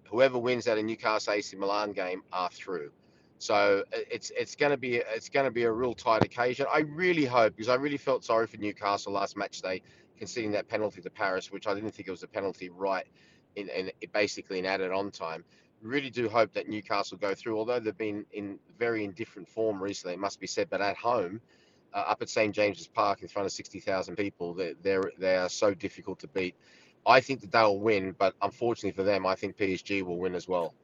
whoever 0.05 0.39
wins 0.39 0.65
that 0.65 0.79
in 0.79 0.87
Newcastle 0.87 1.35
AC 1.35 1.57
Milan 1.57 1.93
game 1.93 2.23
are 2.33 2.51
through. 2.51 2.91
So 3.39 3.85
uh, 3.93 3.99
it's 4.11 4.33
it's 4.37 4.57
going 4.57 4.73
to 4.73 4.77
be 4.77 4.97
it's 4.97 5.29
going 5.29 5.45
to 5.45 5.53
be 5.53 5.63
a 5.65 5.71
real 5.71 5.95
tight 5.95 6.25
occasion. 6.25 6.67
I 6.73 6.81
really 6.81 7.27
hope 7.27 7.55
because 7.55 7.69
I 7.69 7.75
really 7.75 7.99
felt 7.99 8.25
sorry 8.25 8.47
for 8.49 8.57
Newcastle 8.57 9.13
last 9.13 9.37
match 9.37 9.61
day, 9.61 9.83
conceding 10.17 10.51
that 10.53 10.67
penalty 10.67 11.03
to 11.03 11.11
Paris, 11.11 11.53
which 11.53 11.69
I 11.69 11.75
didn't 11.75 11.93
think 11.93 12.09
it 12.09 12.11
was 12.11 12.25
a 12.25 12.29
penalty 12.29 12.71
right 12.71 13.07
in, 13.55 13.69
in 13.69 13.93
basically 14.13 14.59
in 14.59 14.67
added 14.67 14.91
on 14.91 15.11
time. 15.11 15.45
Really 15.83 16.11
do 16.11 16.29
hope 16.29 16.53
that 16.55 16.69
Newcastle 16.69 17.19
go 17.19 17.35
through, 17.35 17.57
although 17.57 17.79
they've 17.79 17.97
been 17.97 18.25
in 18.33 18.59
very 18.79 19.05
indifferent 19.05 19.47
form 19.47 19.81
recently. 19.81 20.15
It 20.15 20.21
must 20.21 20.41
be 20.41 20.49
said, 20.49 20.69
but 20.71 20.81
at 20.81 20.97
home, 20.97 21.41
uh, 21.95 21.99
up 21.99 22.23
at 22.23 22.29
St 22.29 22.55
James's 22.55 22.87
Park 22.87 23.23
in 23.23 23.29
front 23.29 23.47
of 23.47 23.53
sixty 23.53 23.81
thousand 23.81 24.17
people, 24.17 24.55
they 24.55 24.75
they 24.83 24.99
they 25.19 25.37
are 25.37 25.49
so 25.49 25.75
difficult 25.75 26.19
to 26.21 26.29
beat. 26.29 26.55
I 27.07 27.21
think 27.21 27.41
that 27.41 27.53
they'll 27.53 27.79
win, 27.79 28.15
but 28.19 28.35
unfortunately 28.43 28.93
for 28.93 29.03
them, 29.03 29.27
I 29.27 29.35
think 29.35 29.57
PSG 29.57 30.03
will 30.03 30.19
win 30.19 30.35
as 30.35 30.47
well. 30.47 30.75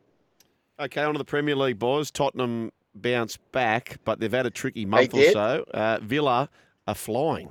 Okay, 0.81 1.03
on 1.03 1.13
to 1.13 1.19
the 1.19 1.25
Premier 1.25 1.55
League, 1.55 1.79
boys. 1.79 2.11
Tottenham 2.11 2.73
bounced 2.95 3.39
back, 3.53 3.99
but 4.05 4.21
they've 4.21 4.33
had 4.33 4.47
a 4.47 4.51
tricky 4.51 4.87
month 4.87 5.15
or 5.15 5.31
so. 5.31 5.65
Uh, 5.73 5.99
Villa 6.03 6.49
are 6.87 6.95
flying. 6.95 7.51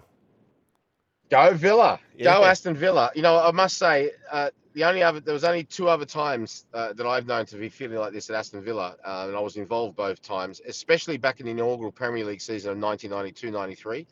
Go 1.29 1.53
Villa. 1.53 1.99
Yeah. 2.17 2.35
Go 2.35 2.43
Aston 2.43 2.75
Villa. 2.75 3.11
You 3.15 3.21
know, 3.21 3.37
I 3.39 3.51
must 3.51 3.77
say, 3.77 4.11
uh, 4.31 4.49
the 4.73 4.83
only 4.83 5.03
other 5.03 5.19
there 5.19 5.33
was 5.33 5.43
only 5.43 5.63
two 5.63 5.87
other 5.89 6.05
times 6.05 6.65
uh, 6.73 6.93
that 6.93 7.05
I've 7.05 7.27
known 7.27 7.45
to 7.47 7.57
be 7.57 7.69
feeling 7.69 7.97
like 7.97 8.13
this 8.13 8.29
at 8.29 8.35
Aston 8.35 8.63
Villa, 8.63 8.95
uh, 9.05 9.25
and 9.27 9.35
I 9.35 9.39
was 9.39 9.55
involved 9.57 9.95
both 9.95 10.21
times, 10.21 10.61
especially 10.67 11.17
back 11.17 11.39
in 11.39 11.45
the 11.45 11.51
inaugural 11.51 11.91
Premier 11.91 12.25
League 12.25 12.41
season 12.41 12.71
of 12.71 12.77
1992-93 12.77 14.05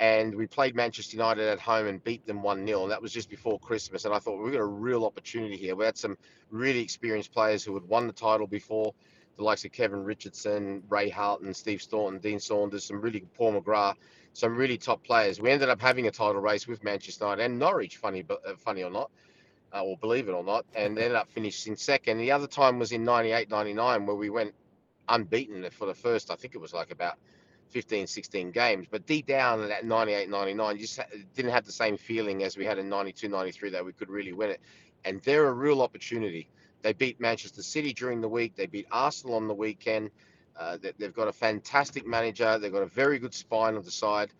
and 0.00 0.34
we 0.34 0.46
played 0.46 0.74
Manchester 0.74 1.14
United 1.14 1.46
at 1.46 1.60
home 1.60 1.86
and 1.86 2.02
beat 2.02 2.26
them 2.26 2.42
1 2.42 2.66
0. 2.66 2.82
And 2.82 2.90
that 2.90 3.02
was 3.02 3.12
just 3.12 3.28
before 3.28 3.58
Christmas. 3.58 4.06
And 4.06 4.14
I 4.14 4.18
thought, 4.18 4.42
we've 4.42 4.52
got 4.52 4.60
a 4.60 4.64
real 4.64 5.04
opportunity 5.04 5.58
here. 5.58 5.76
We 5.76 5.84
had 5.84 5.98
some 5.98 6.16
really 6.50 6.80
experienced 6.80 7.32
players 7.32 7.62
who 7.62 7.74
had 7.74 7.84
won 7.84 8.06
the 8.06 8.12
title 8.14 8.46
before, 8.46 8.94
the 9.36 9.44
likes 9.44 9.66
of 9.66 9.72
Kevin 9.72 10.02
Richardson, 10.02 10.82
Ray 10.88 11.10
Houghton, 11.10 11.52
Steve 11.52 11.82
Staunton, 11.82 12.18
Dean 12.18 12.40
Saunders, 12.40 12.84
some 12.84 13.02
really 13.02 13.20
Paul 13.34 13.60
McGrath, 13.60 13.96
some 14.32 14.56
really 14.56 14.78
top 14.78 15.04
players. 15.04 15.38
We 15.38 15.50
ended 15.50 15.68
up 15.68 15.82
having 15.82 16.06
a 16.06 16.10
title 16.10 16.40
race 16.40 16.66
with 16.66 16.82
Manchester 16.82 17.26
United 17.26 17.44
and 17.44 17.58
Norwich, 17.58 17.98
funny, 17.98 18.24
uh, 18.30 18.54
funny 18.56 18.82
or 18.82 18.90
not. 18.90 19.10
Uh, 19.72 19.84
or 19.84 19.96
believe 19.98 20.28
it 20.28 20.32
or 20.32 20.42
not, 20.42 20.66
and 20.74 20.98
ended 20.98 21.14
up 21.14 21.30
finishing 21.30 21.76
second. 21.76 22.18
The 22.18 22.32
other 22.32 22.48
time 22.48 22.78
was 22.78 22.92
in 22.92 23.04
98 23.04 23.50
99, 23.50 24.06
where 24.06 24.16
we 24.16 24.30
went 24.30 24.54
unbeaten 25.08 25.68
for 25.70 25.86
the 25.86 25.94
first, 25.94 26.30
I 26.30 26.36
think 26.36 26.54
it 26.54 26.58
was 26.58 26.72
like 26.72 26.90
about 26.90 27.18
15, 27.68 28.06
16 28.06 28.50
games. 28.50 28.86
But 28.90 29.06
deep 29.06 29.26
down 29.26 29.62
in 29.62 29.68
that 29.68 29.84
98, 29.84 30.28
99, 30.28 30.76
you 30.76 30.82
just 30.82 31.00
didn't 31.34 31.52
have 31.52 31.64
the 31.64 31.72
same 31.72 31.96
feeling 31.96 32.42
as 32.42 32.56
we 32.56 32.64
had 32.64 32.78
in 32.78 32.88
92, 32.88 33.28
93 33.28 33.70
that 33.70 33.84
we 33.84 33.92
could 33.92 34.10
really 34.10 34.32
win 34.32 34.50
it. 34.50 34.60
And 35.04 35.20
they're 35.22 35.46
a 35.46 35.52
real 35.52 35.82
opportunity. 35.82 36.48
They 36.82 36.92
beat 36.92 37.20
Manchester 37.20 37.62
City 37.62 37.92
during 37.92 38.20
the 38.20 38.28
week. 38.28 38.56
They 38.56 38.66
beat 38.66 38.86
Arsenal 38.90 39.36
on 39.36 39.48
the 39.48 39.54
weekend. 39.54 40.10
Uh, 40.58 40.78
they've 40.98 41.14
got 41.14 41.28
a 41.28 41.32
fantastic 41.32 42.06
manager. 42.06 42.58
They've 42.58 42.72
got 42.72 42.82
a 42.82 42.86
very 42.86 43.18
good 43.18 43.34
spine 43.34 43.76
on 43.76 43.84
the 43.84 43.90
side. 43.90 44.30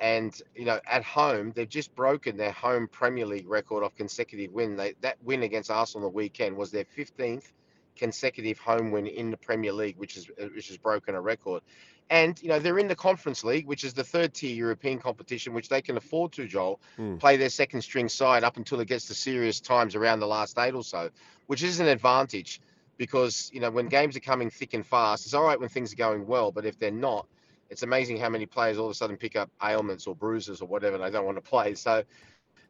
And, 0.00 0.38
you 0.54 0.64
know, 0.64 0.80
at 0.86 1.04
home, 1.04 1.52
they've 1.54 1.68
just 1.68 1.94
broken 1.94 2.36
their 2.36 2.52
home 2.52 2.88
Premier 2.88 3.26
League 3.26 3.48
record 3.48 3.84
of 3.84 3.94
consecutive 3.94 4.52
win. 4.52 4.76
They, 4.76 4.94
that 5.00 5.18
win 5.22 5.42
against 5.44 5.70
Arsenal 5.70 6.06
on 6.06 6.12
the 6.12 6.16
weekend 6.16 6.56
was 6.56 6.70
their 6.70 6.84
15th 6.84 7.52
consecutive 7.96 8.58
home 8.58 8.90
win 8.90 9.06
in 9.06 9.30
the 9.30 9.36
Premier 9.36 9.72
League, 9.72 9.96
which 9.96 10.16
is 10.16 10.28
which 10.54 10.68
has 10.68 10.76
broken 10.76 11.14
a 11.14 11.20
record. 11.20 11.62
And 12.10 12.40
you 12.42 12.48
know 12.48 12.58
they're 12.58 12.78
in 12.78 12.88
the 12.88 12.96
Conference 12.96 13.44
League, 13.44 13.66
which 13.66 13.84
is 13.84 13.94
the 13.94 14.04
third 14.04 14.34
tier 14.34 14.54
European 14.54 14.98
competition, 14.98 15.54
which 15.54 15.68
they 15.68 15.80
can 15.80 15.96
afford 15.96 16.32
to, 16.32 16.46
Joel, 16.46 16.80
mm. 16.98 17.18
play 17.18 17.36
their 17.36 17.48
second 17.48 17.82
string 17.82 18.08
side 18.08 18.44
up 18.44 18.56
until 18.56 18.80
it 18.80 18.88
gets 18.88 19.06
to 19.06 19.14
serious 19.14 19.60
times 19.60 19.94
around 19.94 20.20
the 20.20 20.26
last 20.26 20.58
eight 20.58 20.74
or 20.74 20.84
so, 20.84 21.10
which 21.46 21.62
is 21.62 21.80
an 21.80 21.86
advantage. 21.88 22.60
because 22.96 23.50
you 23.52 23.60
know 23.60 23.70
when 23.70 23.88
games 23.88 24.16
are 24.16 24.20
coming 24.20 24.50
thick 24.50 24.74
and 24.74 24.86
fast, 24.86 25.24
it's 25.24 25.34
all 25.34 25.44
right 25.44 25.58
when 25.58 25.68
things 25.68 25.92
are 25.92 25.96
going 25.96 26.26
well, 26.26 26.52
but 26.52 26.66
if 26.66 26.78
they're 26.78 26.90
not, 26.90 27.26
it's 27.74 27.82
amazing 27.82 28.16
how 28.18 28.28
many 28.28 28.46
players 28.46 28.78
all 28.78 28.84
of 28.86 28.92
a 28.92 28.94
sudden 28.94 29.16
pick 29.16 29.34
up 29.34 29.50
ailments 29.64 30.06
or 30.06 30.14
bruises 30.14 30.60
or 30.62 30.68
whatever 30.68 30.94
and 30.94 31.04
they 31.04 31.10
don't 31.10 31.26
want 31.26 31.36
to 31.36 31.42
play. 31.42 31.74
So, 31.74 32.04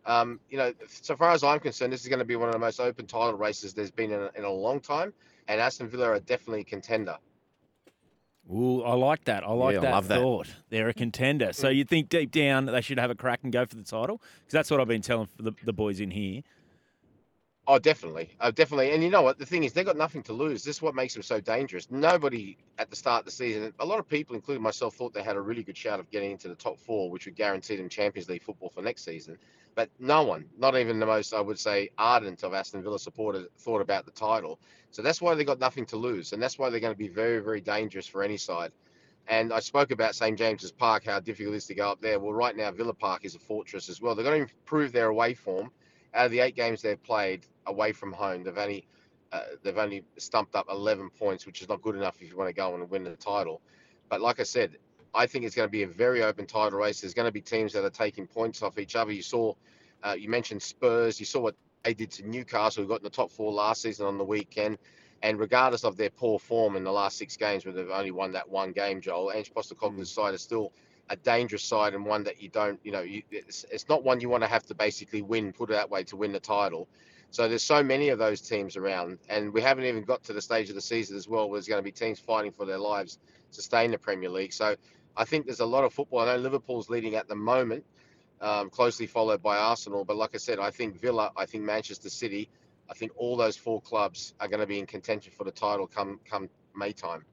um, 0.06 0.40
you 0.48 0.56
know, 0.56 0.72
so 0.88 1.14
far 1.14 1.32
as 1.32 1.44
I'm 1.44 1.60
concerned, 1.60 1.92
this 1.92 2.00
is 2.00 2.08
going 2.08 2.20
to 2.20 2.24
be 2.24 2.36
one 2.36 2.48
of 2.48 2.54
the 2.54 2.58
most 2.58 2.80
open 2.80 3.06
title 3.06 3.34
races 3.34 3.74
there's 3.74 3.90
been 3.90 4.12
in 4.12 4.20
a, 4.22 4.30
in 4.34 4.44
a 4.44 4.50
long 4.50 4.80
time, 4.80 5.12
and 5.46 5.60
Aston 5.60 5.88
Villa 5.90 6.08
are 6.08 6.20
definitely 6.20 6.62
a 6.62 6.64
contender. 6.64 7.18
Ooh, 8.50 8.82
I 8.82 8.94
like 8.94 9.24
that. 9.24 9.44
I 9.44 9.52
like 9.52 9.74
Yeah, 9.74 9.80
I 9.80 9.82
that 9.82 9.92
love 9.92 10.08
that. 10.08 10.18
thought. 10.20 10.48
They're 10.70 10.88
a 10.88 10.94
contender. 10.94 11.52
So 11.52 11.68
you 11.68 11.84
think 11.84 12.08
deep 12.08 12.30
down 12.30 12.64
they 12.66 12.80
should 12.80 12.98
have 12.98 13.10
a 13.10 13.14
crack 13.14 13.40
and 13.42 13.52
go 13.52 13.66
for 13.66 13.76
the 13.76 13.82
title? 13.82 14.22
Because 14.40 14.52
that's 14.52 14.70
what 14.70 14.80
I've 14.80 14.88
been 14.88 15.02
telling 15.02 15.28
the, 15.38 15.52
the 15.64 15.72
boys 15.74 16.00
in 16.00 16.10
here. 16.10 16.42
Oh, 17.66 17.78
definitely. 17.78 18.28
Oh, 18.42 18.50
definitely. 18.50 18.92
And 18.92 19.02
you 19.02 19.08
know 19.08 19.22
what? 19.22 19.38
The 19.38 19.46
thing 19.46 19.64
is, 19.64 19.72
they've 19.72 19.86
got 19.86 19.96
nothing 19.96 20.22
to 20.24 20.34
lose. 20.34 20.64
This 20.64 20.76
is 20.76 20.82
what 20.82 20.94
makes 20.94 21.14
them 21.14 21.22
so 21.22 21.40
dangerous. 21.40 21.90
Nobody 21.90 22.58
at 22.78 22.90
the 22.90 22.96
start 22.96 23.20
of 23.20 23.24
the 23.24 23.30
season, 23.30 23.72
a 23.80 23.86
lot 23.86 23.98
of 23.98 24.06
people, 24.06 24.36
including 24.36 24.62
myself, 24.62 24.94
thought 24.96 25.14
they 25.14 25.22
had 25.22 25.36
a 25.36 25.40
really 25.40 25.62
good 25.62 25.76
shot 25.76 25.98
of 25.98 26.10
getting 26.10 26.32
into 26.32 26.48
the 26.48 26.56
top 26.56 26.78
four, 26.78 27.10
which 27.10 27.24
would 27.24 27.36
guarantee 27.36 27.76
them 27.76 27.88
Champions 27.88 28.28
League 28.28 28.42
football 28.42 28.68
for 28.68 28.82
next 28.82 29.02
season. 29.02 29.38
But 29.74 29.88
no 29.98 30.24
one, 30.24 30.44
not 30.58 30.76
even 30.76 31.00
the 31.00 31.06
most, 31.06 31.32
I 31.32 31.40
would 31.40 31.58
say, 31.58 31.88
ardent 31.96 32.42
of 32.42 32.52
Aston 32.52 32.82
Villa 32.82 32.98
supporters, 32.98 33.46
thought 33.58 33.80
about 33.80 34.04
the 34.04 34.12
title. 34.12 34.60
So 34.90 35.00
that's 35.00 35.22
why 35.22 35.34
they've 35.34 35.46
got 35.46 35.58
nothing 35.58 35.86
to 35.86 35.96
lose. 35.96 36.34
And 36.34 36.42
that's 36.42 36.58
why 36.58 36.68
they're 36.68 36.80
going 36.80 36.92
to 36.92 36.98
be 36.98 37.08
very, 37.08 37.40
very 37.40 37.62
dangerous 37.62 38.06
for 38.06 38.22
any 38.22 38.36
side. 38.36 38.72
And 39.26 39.54
I 39.54 39.60
spoke 39.60 39.90
about 39.90 40.14
St. 40.14 40.36
James's 40.38 40.70
Park, 40.70 41.06
how 41.06 41.18
difficult 41.18 41.54
it 41.54 41.58
is 41.58 41.66
to 41.68 41.74
go 41.74 41.90
up 41.90 42.02
there. 42.02 42.20
Well, 42.20 42.34
right 42.34 42.54
now, 42.54 42.70
Villa 42.72 42.92
Park 42.92 43.24
is 43.24 43.34
a 43.34 43.38
fortress 43.38 43.88
as 43.88 44.02
well. 44.02 44.14
They've 44.14 44.24
got 44.24 44.32
to 44.32 44.36
improve 44.36 44.92
their 44.92 45.08
away 45.08 45.32
form. 45.32 45.70
Out 46.14 46.26
of 46.26 46.30
the 46.30 46.40
eight 46.40 46.56
games 46.56 46.82
they've 46.82 47.02
played 47.02 47.46
away 47.66 47.92
from 47.92 48.12
home, 48.12 48.44
they've 48.44 48.56
only 48.56 48.86
uh, 49.32 49.40
they've 49.62 49.78
only 49.78 50.04
stumped 50.16 50.54
up 50.54 50.66
11 50.70 51.10
points, 51.10 51.44
which 51.44 51.60
is 51.60 51.68
not 51.68 51.82
good 51.82 51.96
enough 51.96 52.16
if 52.20 52.30
you 52.30 52.36
want 52.36 52.48
to 52.48 52.54
go 52.54 52.74
and 52.74 52.88
win 52.88 53.02
the 53.02 53.16
title. 53.16 53.60
But 54.08 54.20
like 54.20 54.38
I 54.38 54.44
said, 54.44 54.76
I 55.12 55.26
think 55.26 55.44
it's 55.44 55.56
going 55.56 55.66
to 55.66 55.72
be 55.72 55.82
a 55.82 55.88
very 55.88 56.22
open 56.22 56.46
title 56.46 56.78
race. 56.78 57.00
There's 57.00 57.14
going 57.14 57.26
to 57.26 57.32
be 57.32 57.40
teams 57.40 57.72
that 57.72 57.84
are 57.84 57.90
taking 57.90 58.28
points 58.28 58.62
off 58.62 58.78
each 58.78 58.94
other. 58.94 59.10
You 59.10 59.22
saw, 59.22 59.54
uh, 60.04 60.14
you 60.16 60.28
mentioned 60.28 60.62
Spurs. 60.62 61.18
You 61.18 61.26
saw 61.26 61.40
what 61.40 61.56
they 61.82 61.94
did 61.94 62.12
to 62.12 62.28
Newcastle, 62.28 62.82
who 62.82 62.88
got 62.88 62.98
in 62.98 63.04
the 63.04 63.10
top 63.10 63.32
four 63.32 63.52
last 63.52 63.82
season 63.82 64.06
on 64.06 64.18
the 64.18 64.24
weekend. 64.24 64.78
And 65.22 65.40
regardless 65.40 65.84
of 65.84 65.96
their 65.96 66.10
poor 66.10 66.38
form 66.38 66.76
in 66.76 66.84
the 66.84 66.92
last 66.92 67.16
six 67.16 67.36
games, 67.36 67.64
where 67.64 67.74
they've 67.74 67.88
only 67.90 68.10
won 68.10 68.32
that 68.32 68.48
one 68.48 68.72
game, 68.72 69.00
Joel, 69.00 69.32
Ange 69.32 69.52
Postecoglou's 69.52 70.10
side 70.10 70.34
is 70.34 70.42
still 70.42 70.72
a 71.10 71.16
dangerous 71.16 71.62
side 71.62 71.94
and 71.94 72.04
one 72.04 72.24
that 72.24 72.42
you 72.42 72.48
don't, 72.48 72.80
you 72.82 72.92
know, 72.92 73.02
you, 73.02 73.22
it's, 73.30 73.64
it's 73.70 73.88
not 73.88 74.04
one 74.04 74.20
you 74.20 74.28
want 74.28 74.42
to 74.42 74.48
have 74.48 74.64
to 74.66 74.74
basically 74.74 75.22
win, 75.22 75.52
put 75.52 75.70
it 75.70 75.74
that 75.74 75.90
way, 75.90 76.04
to 76.04 76.16
win 76.16 76.32
the 76.32 76.40
title. 76.40 76.88
So 77.30 77.48
there's 77.48 77.64
so 77.64 77.82
many 77.82 78.10
of 78.10 78.18
those 78.18 78.40
teams 78.40 78.76
around, 78.76 79.18
and 79.28 79.52
we 79.52 79.60
haven't 79.60 79.84
even 79.84 80.04
got 80.04 80.22
to 80.24 80.32
the 80.32 80.40
stage 80.40 80.68
of 80.68 80.76
the 80.76 80.80
season 80.80 81.16
as 81.16 81.28
well 81.28 81.48
where 81.48 81.58
there's 81.58 81.68
going 81.68 81.80
to 81.80 81.84
be 81.84 81.90
teams 81.90 82.20
fighting 82.20 82.52
for 82.52 82.64
their 82.64 82.78
lives 82.78 83.18
to 83.52 83.62
stay 83.62 83.84
in 83.84 83.90
the 83.90 83.98
Premier 83.98 84.30
League. 84.30 84.52
So 84.52 84.76
I 85.16 85.24
think 85.24 85.46
there's 85.46 85.60
a 85.60 85.66
lot 85.66 85.84
of 85.84 85.92
football. 85.92 86.20
I 86.20 86.26
know 86.26 86.36
Liverpool's 86.36 86.88
leading 86.88 87.16
at 87.16 87.28
the 87.28 87.34
moment, 87.34 87.84
um, 88.40 88.70
closely 88.70 89.06
followed 89.06 89.42
by 89.42 89.56
Arsenal. 89.56 90.04
But 90.04 90.16
like 90.16 90.30
I 90.34 90.38
said, 90.38 90.58
I 90.58 90.70
think 90.70 91.00
Villa, 91.00 91.32
I 91.36 91.46
think 91.46 91.64
Manchester 91.64 92.08
City, 92.08 92.48
I 92.88 92.94
think 92.94 93.12
all 93.16 93.36
those 93.36 93.56
four 93.56 93.80
clubs 93.80 94.34
are 94.40 94.48
going 94.48 94.60
to 94.60 94.66
be 94.66 94.78
in 94.78 94.86
contention 94.86 95.32
for 95.36 95.44
the 95.44 95.50
title 95.50 95.86
come 95.86 96.20
come 96.24 96.48
May 96.76 96.92
time. 96.92 97.24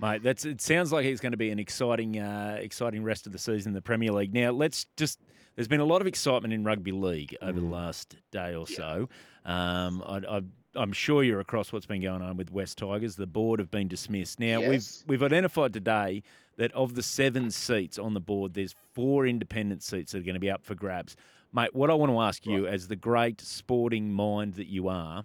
Mate, 0.00 0.22
that's 0.22 0.44
it. 0.44 0.60
Sounds 0.60 0.92
like 0.92 1.06
it's 1.06 1.20
going 1.20 1.32
to 1.32 1.38
be 1.38 1.50
an 1.50 1.58
exciting, 1.58 2.18
uh, 2.18 2.58
exciting 2.60 3.02
rest 3.02 3.26
of 3.26 3.32
the 3.32 3.38
season 3.38 3.70
in 3.70 3.74
the 3.74 3.80
Premier 3.82 4.12
League. 4.12 4.34
Now, 4.34 4.50
let's 4.50 4.86
just. 4.96 5.18
There's 5.54 5.68
been 5.68 5.80
a 5.80 5.86
lot 5.86 6.02
of 6.02 6.06
excitement 6.06 6.52
in 6.52 6.64
rugby 6.64 6.92
league 6.92 7.34
over 7.40 7.58
the 7.58 7.64
last 7.66 8.16
day 8.30 8.54
or 8.54 8.66
so. 8.66 9.08
Um, 9.46 10.02
I, 10.06 10.16
I, 10.28 10.42
I'm 10.74 10.92
sure 10.92 11.22
you're 11.24 11.40
across 11.40 11.72
what's 11.72 11.86
been 11.86 12.02
going 12.02 12.20
on 12.20 12.36
with 12.36 12.52
West 12.52 12.76
Tigers. 12.76 13.16
The 13.16 13.26
board 13.26 13.58
have 13.58 13.70
been 13.70 13.88
dismissed. 13.88 14.38
Now 14.38 14.60
Yes. 14.60 15.02
we've 15.06 15.08
we've 15.20 15.22
identified 15.22 15.72
today 15.72 16.22
that 16.58 16.72
of 16.72 16.94
the 16.94 17.02
seven 17.02 17.50
seats 17.50 17.98
on 17.98 18.12
the 18.12 18.20
board, 18.20 18.52
there's 18.52 18.74
four 18.92 19.26
independent 19.26 19.82
seats 19.82 20.12
that 20.12 20.18
are 20.18 20.24
going 20.24 20.34
to 20.34 20.40
be 20.40 20.50
up 20.50 20.62
for 20.62 20.74
grabs. 20.74 21.16
Mate, 21.54 21.74
what 21.74 21.90
I 21.90 21.94
want 21.94 22.12
to 22.12 22.20
ask 22.20 22.44
you, 22.44 22.66
as 22.66 22.88
the 22.88 22.96
great 22.96 23.40
sporting 23.40 24.12
mind 24.12 24.54
that 24.54 24.66
you 24.66 24.88
are, 24.88 25.24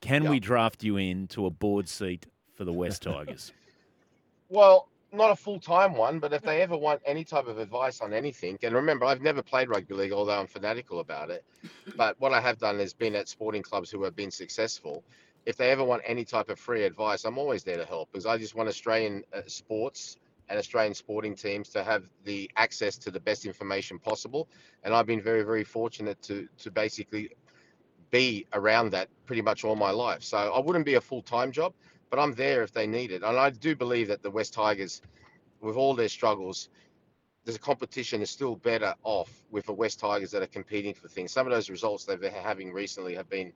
can 0.00 0.28
we 0.28 0.40
draft 0.40 0.82
you 0.82 0.96
in 0.96 1.28
to 1.28 1.46
a 1.46 1.50
board 1.50 1.88
seat 1.88 2.26
for 2.56 2.64
the 2.64 2.72
West 2.72 3.02
Tigers? 3.02 3.52
Well, 4.50 4.88
not 5.12 5.30
a 5.30 5.36
full 5.36 5.60
time 5.60 5.94
one, 5.94 6.20
but 6.20 6.32
if 6.34 6.42
they 6.42 6.62
ever 6.62 6.76
want 6.76 7.02
any 7.06 7.24
type 7.24 7.46
of 7.46 7.58
advice 7.58 8.00
on 8.00 8.12
anything, 8.12 8.58
and 8.62 8.74
remember, 8.74 9.06
I've 9.06 9.22
never 9.22 9.42
played 9.42 9.68
rugby 9.68 9.94
league, 9.94 10.12
although 10.12 10.38
I'm 10.38 10.48
fanatical 10.48 11.00
about 11.00 11.30
it. 11.30 11.44
But 11.96 12.20
what 12.20 12.32
I 12.34 12.40
have 12.40 12.58
done 12.58 12.80
is 12.80 12.94
been 12.94 13.16
at 13.16 13.28
sporting 13.28 13.62
clubs 13.62 13.90
who 13.90 14.04
have 14.04 14.16
been 14.16 14.30
successful. 14.32 15.04
If 15.46 15.56
they 15.56 15.70
ever 15.70 15.84
want 15.84 16.02
any 16.06 16.24
type 16.24 16.50
of 16.50 16.58
free 16.58 16.84
advice, 16.84 17.24
I'm 17.24 17.38
always 17.38 17.64
there 17.64 17.78
to 17.78 17.86
help 17.86 18.10
because 18.12 18.26
I 18.26 18.38
just 18.38 18.54
want 18.56 18.68
Australian 18.68 19.24
uh, 19.34 19.42
sports 19.46 20.16
and 20.48 20.58
Australian 20.58 20.94
sporting 20.94 21.36
teams 21.36 21.70
to 21.70 21.84
have 21.84 22.04
the 22.24 22.50
access 22.56 22.98
to 22.98 23.10
the 23.10 23.20
best 23.20 23.46
information 23.46 23.98
possible. 23.98 24.48
And 24.84 24.94
I've 24.94 25.06
been 25.06 25.22
very, 25.22 25.42
very 25.42 25.64
fortunate 25.64 26.20
to 26.24 26.48
to 26.58 26.70
basically 26.70 27.30
be 28.10 28.46
around 28.52 28.90
that 28.90 29.08
pretty 29.26 29.42
much 29.42 29.64
all 29.64 29.76
my 29.76 29.90
life. 29.90 30.22
So 30.22 30.38
I 30.38 30.58
wouldn't 30.60 30.86
be 30.86 30.94
a 30.94 31.00
full 31.00 31.22
time 31.22 31.52
job, 31.52 31.74
but 32.10 32.18
I'm 32.18 32.34
there 32.34 32.62
if 32.62 32.72
they 32.72 32.86
need 32.86 33.12
it. 33.12 33.22
And 33.22 33.38
I 33.38 33.50
do 33.50 33.74
believe 33.74 34.08
that 34.08 34.22
the 34.22 34.30
West 34.30 34.52
Tigers, 34.52 35.00
with 35.60 35.76
all 35.76 35.94
their 35.94 36.08
struggles, 36.08 36.68
the 37.44 37.58
competition 37.58 38.20
is 38.20 38.30
still 38.30 38.56
better 38.56 38.94
off 39.02 39.30
with 39.50 39.66
the 39.66 39.72
West 39.72 40.00
Tigers 40.00 40.30
that 40.32 40.42
are 40.42 40.46
competing 40.48 40.92
for 40.92 41.08
things. 41.08 41.32
Some 41.32 41.46
of 41.46 41.52
those 41.52 41.70
results 41.70 42.04
they've 42.04 42.20
been 42.20 42.32
having 42.32 42.72
recently 42.72 43.14
have 43.14 43.30
been, 43.30 43.52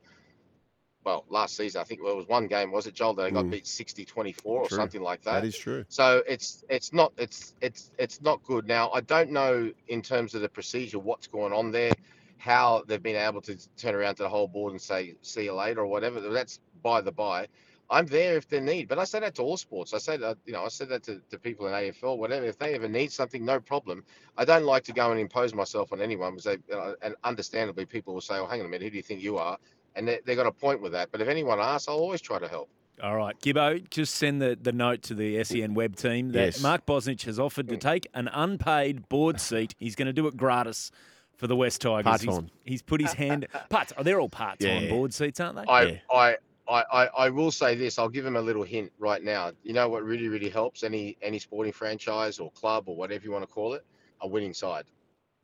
well, 1.05 1.25
last 1.29 1.57
season, 1.57 1.81
I 1.81 1.85
think 1.85 2.03
well, 2.03 2.15
it 2.15 2.17
was 2.17 2.29
one 2.29 2.47
game, 2.47 2.73
was 2.73 2.87
it, 2.87 2.95
Joel, 2.95 3.15
that 3.15 3.25
they 3.25 3.31
got 3.31 3.45
Mm. 3.45 3.51
beat 3.51 3.67
60 3.67 4.05
24 4.05 4.61
or 4.63 4.69
True. 4.69 4.79
something 4.79 5.03
like 5.03 5.23
that. 5.23 5.43
That 5.43 5.45
is 5.49 5.59
true. 5.59 5.85
So 5.89 6.23
it's 6.27 6.65
it's 6.71 6.93
not 6.93 7.13
it's 7.19 7.55
it's 7.61 7.91
it's 7.99 8.23
not 8.23 8.43
good. 8.45 8.67
Now 8.67 8.91
I 8.91 9.01
don't 9.03 9.31
know 9.31 9.71
in 9.89 10.01
terms 10.01 10.35
of 10.35 10.41
the 10.41 10.49
procedure 10.49 10.99
what's 10.99 11.27
going 11.27 11.53
on 11.53 11.71
there, 11.71 11.93
how 12.39 12.85
they've 12.87 13.03
been 13.03 13.17
able 13.17 13.43
to 13.43 13.57
turn 13.77 13.95
around 13.95 14.15
to 14.17 14.23
the 14.23 14.29
whole 14.29 14.49
board 14.49 14.73
and 14.73 14.81
say 14.81 15.15
see 15.21 15.45
you 15.45 15.53
later 15.53 15.81
or 15.83 15.87
whatever. 15.87 16.21
That's 16.21 16.59
by 16.83 17.03
the 17.03 17.13
by. 17.13 17.49
I'm 17.95 18.07
there 18.07 18.37
if 18.37 18.49
they 18.49 18.59
need, 18.59 18.89
but 18.89 18.99
I 18.99 19.05
say 19.05 19.21
that 19.21 19.37
to 19.37 19.43
all 19.43 19.57
sports. 19.57 19.95
I 19.95 19.99
say 19.99 20.17
that 20.17 20.37
you 20.47 20.53
know 20.53 20.65
I 20.65 20.69
said 20.69 20.89
that 20.89 21.05
to, 21.05 21.21
to 21.31 21.39
people 21.39 21.69
in 21.69 21.73
AFL, 21.73 22.19
whatever. 22.19 22.45
If 22.45 22.59
they 22.59 22.75
ever 22.75 22.89
need 22.89 23.13
something, 23.13 23.45
no 23.45 23.61
problem. 23.61 24.03
I 24.37 24.45
don't 24.45 24.65
like 24.65 24.83
to 24.85 24.93
go 24.93 25.13
and 25.13 25.21
impose 25.21 25.55
myself 25.55 25.93
on 25.93 26.01
anyone 26.01 26.33
because 26.33 26.45
they 26.45 26.59
you 26.69 26.77
know, 26.81 26.97
and 27.03 27.15
understandably 27.23 27.87
people 27.87 28.13
will 28.13 28.21
say, 28.21 28.35
"Oh, 28.37 28.47
hang 28.47 28.59
on 28.61 28.67
a 28.67 28.69
minute, 28.69 28.83
who 28.83 28.91
do 28.91 28.97
you 28.97 29.03
think 29.03 29.23
you 29.23 29.39
are?" 29.39 29.57
And 29.95 30.09
they 30.09 30.19
they 30.27 30.35
got 30.35 30.47
a 30.47 30.53
point 30.53 30.83
with 30.83 30.91
that. 30.93 31.13
But 31.13 31.21
if 31.21 31.29
anyone 31.29 31.61
asks, 31.61 31.87
I'll 31.89 31.95
always 31.99 32.21
try 32.21 32.41
to 32.41 32.49
help. 32.49 32.69
All 33.03 33.17
right, 33.17 33.39
Gibbo, 33.41 33.89
just 33.91 34.15
send 34.17 34.41
the, 34.41 34.57
the 34.61 34.73
note 34.73 35.03
to 35.03 35.15
the 35.15 35.43
SEN 35.43 35.75
web 35.75 35.97
team 35.97 36.31
that 36.33 36.45
Yes. 36.45 36.63
Mark 36.63 36.87
Bosnich 36.87 37.25
has 37.25 37.41
offered 37.41 37.69
to 37.69 37.77
mm. 37.77 37.81
take 37.81 38.07
an 38.15 38.29
unpaid 38.33 39.09
board 39.09 39.41
seat. 39.41 39.75
He's 39.79 39.97
going 39.97 40.07
to 40.07 40.13
do 40.13 40.29
it 40.29 40.37
gratis 40.37 40.93
for 41.37 41.49
the 41.49 41.57
West 41.57 41.81
Tigers. 41.81 42.21
He's, 42.21 42.31
Part-time. 42.31 42.51
he's 42.65 42.83
put 42.83 43.01
his 43.01 43.13
hand 43.13 43.47
Parts. 43.69 43.93
Oh, 43.99 44.05
they're 44.05 44.21
all 44.21 44.29
part 44.29 44.61
time 44.61 44.85
Yeah. 44.85 44.91
board 44.91 45.13
seats, 45.13 45.41
aren't 45.41 45.57
they? 45.57 45.65
I, 45.65 45.83
Yeah. 45.83 45.99
I, 46.13 46.37
I, 46.69 46.85
I, 46.93 47.07
I 47.07 47.31
will 47.31 47.51
say 47.51 47.75
this. 47.75 47.99
I'll 47.99 48.09
give 48.09 48.25
him 48.25 48.37
a 48.37 48.41
little 48.41 48.63
hint 48.63 48.91
right 48.99 49.23
now. 49.23 49.53
You 49.63 49.73
know 49.75 49.89
what 49.89 50.03
really, 50.03 50.29
really 50.29 50.49
helps 50.49 50.83
any 50.83 51.17
any 51.23 51.39
sporting 51.39 51.73
franchise 51.73 52.39
or 52.39 52.51
club 52.53 52.85
or 52.89 52.97
whatever 52.97 53.25
you 53.25 53.33
want 53.33 53.47
to 53.47 53.53
call 53.53 53.75
it, 53.75 53.85
a 54.21 54.29
winning 54.29 54.55
side. 54.55 54.85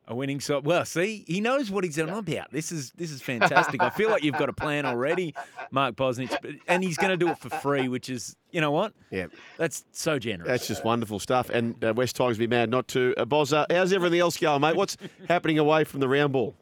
A 0.07 0.15
winning 0.15 0.39
side. 0.39 0.65
Well, 0.65 0.83
see, 0.83 1.23
he 1.27 1.41
knows 1.41 1.69
what 1.69 1.83
he's 1.83 1.99
on 1.99 2.09
about. 2.09 2.51
This 2.51 2.71
is 2.71 2.91
this 2.95 3.11
is 3.11 3.21
fantastic. 3.21 3.83
I 3.83 3.91
feel 3.91 4.09
like 4.09 4.23
you've 4.23 4.35
got 4.37 4.49
a 4.49 4.53
plan 4.53 4.83
already, 4.85 5.35
Mark 5.69 5.95
Bosnich, 5.95 6.35
but- 6.41 6.55
and 6.67 6.83
he's 6.83 6.97
going 6.97 7.11
to 7.11 7.17
do 7.17 7.29
it 7.31 7.37
for 7.37 7.49
free, 7.49 7.87
which 7.87 8.09
is, 8.09 8.35
you 8.51 8.59
know 8.61 8.71
what? 8.71 8.93
Yeah. 9.11 9.27
That's 9.57 9.85
so 9.91 10.17
generous. 10.17 10.47
That's 10.47 10.67
just 10.67 10.83
wonderful 10.83 11.19
stuff. 11.19 11.51
And 11.51 11.81
uh, 11.85 11.93
West 11.95 12.15
Tigers 12.15 12.39
be 12.39 12.47
mad 12.47 12.71
not 12.71 12.87
to. 12.89 13.13
Uh, 13.15 13.25
Bozza, 13.25 13.67
how's 13.71 13.93
everything 13.93 14.19
else 14.19 14.37
going, 14.37 14.59
mate? 14.61 14.75
What's 14.75 14.97
happening 15.27 15.59
away 15.59 15.83
from 15.83 15.99
the 15.99 16.07
round 16.09 16.33
ball? 16.33 16.55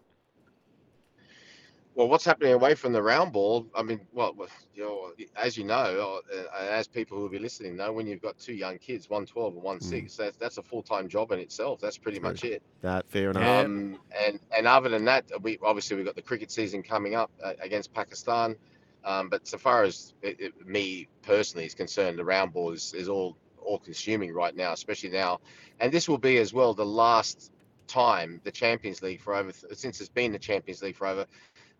Well, 1.95 2.07
what's 2.07 2.23
happening 2.23 2.53
away 2.53 2.75
from 2.75 2.93
the 2.93 3.01
round 3.01 3.33
ball? 3.33 3.67
I 3.75 3.83
mean, 3.83 3.99
well, 4.13 4.33
you 4.73 4.83
know, 4.83 5.11
as 5.35 5.57
you 5.57 5.65
know, 5.65 6.21
uh, 6.33 6.57
as 6.57 6.87
people 6.87 7.17
who 7.17 7.23
will 7.23 7.29
be 7.29 7.39
listening 7.39 7.75
know, 7.75 7.91
when 7.91 8.07
you've 8.07 8.21
got 8.21 8.37
two 8.37 8.53
young 8.53 8.77
kids, 8.77 9.09
one 9.09 9.25
12 9.25 9.55
and 9.55 9.63
one 9.63 9.81
six, 9.81 10.15
that's, 10.15 10.37
that's 10.37 10.57
a 10.57 10.63
full 10.63 10.81
time 10.81 11.09
job 11.09 11.31
in 11.31 11.39
itself. 11.39 11.81
That's 11.81 11.97
pretty 11.97 12.19
much 12.19 12.43
it. 12.43 12.61
Uh, 12.83 13.01
fair 13.07 13.31
enough. 13.31 13.65
Um, 13.65 13.99
and 14.27 14.39
and 14.55 14.67
other 14.67 14.89
than 14.89 15.05
that, 15.05 15.25
we 15.41 15.57
obviously 15.61 15.97
we've 15.97 16.05
got 16.05 16.15
the 16.15 16.21
cricket 16.21 16.51
season 16.51 16.83
coming 16.83 17.15
up 17.15 17.31
uh, 17.43 17.53
against 17.61 17.93
Pakistan. 17.93 18.55
Um, 19.03 19.29
but 19.29 19.47
so 19.47 19.57
far 19.57 19.83
as 19.83 20.13
it, 20.21 20.39
it, 20.39 20.67
me 20.67 21.07
personally 21.23 21.65
is 21.65 21.73
concerned, 21.73 22.19
the 22.19 22.25
round 22.25 22.53
ball 22.53 22.71
is, 22.71 22.93
is 22.93 23.09
all 23.09 23.35
all 23.61 23.79
consuming 23.79 24.33
right 24.33 24.55
now, 24.55 24.73
especially 24.73 25.09
now. 25.09 25.39
And 25.79 25.91
this 25.91 26.07
will 26.09 26.17
be 26.17 26.37
as 26.37 26.53
well 26.53 26.73
the 26.73 26.85
last 26.85 27.51
time 27.87 28.39
the 28.43 28.51
Champions 28.51 29.01
League 29.01 29.19
for 29.19 29.35
over 29.35 29.51
since 29.73 29.99
it's 29.99 30.09
been 30.09 30.31
the 30.31 30.39
Champions 30.39 30.81
League 30.81 30.95
for 30.95 31.07
over 31.07 31.25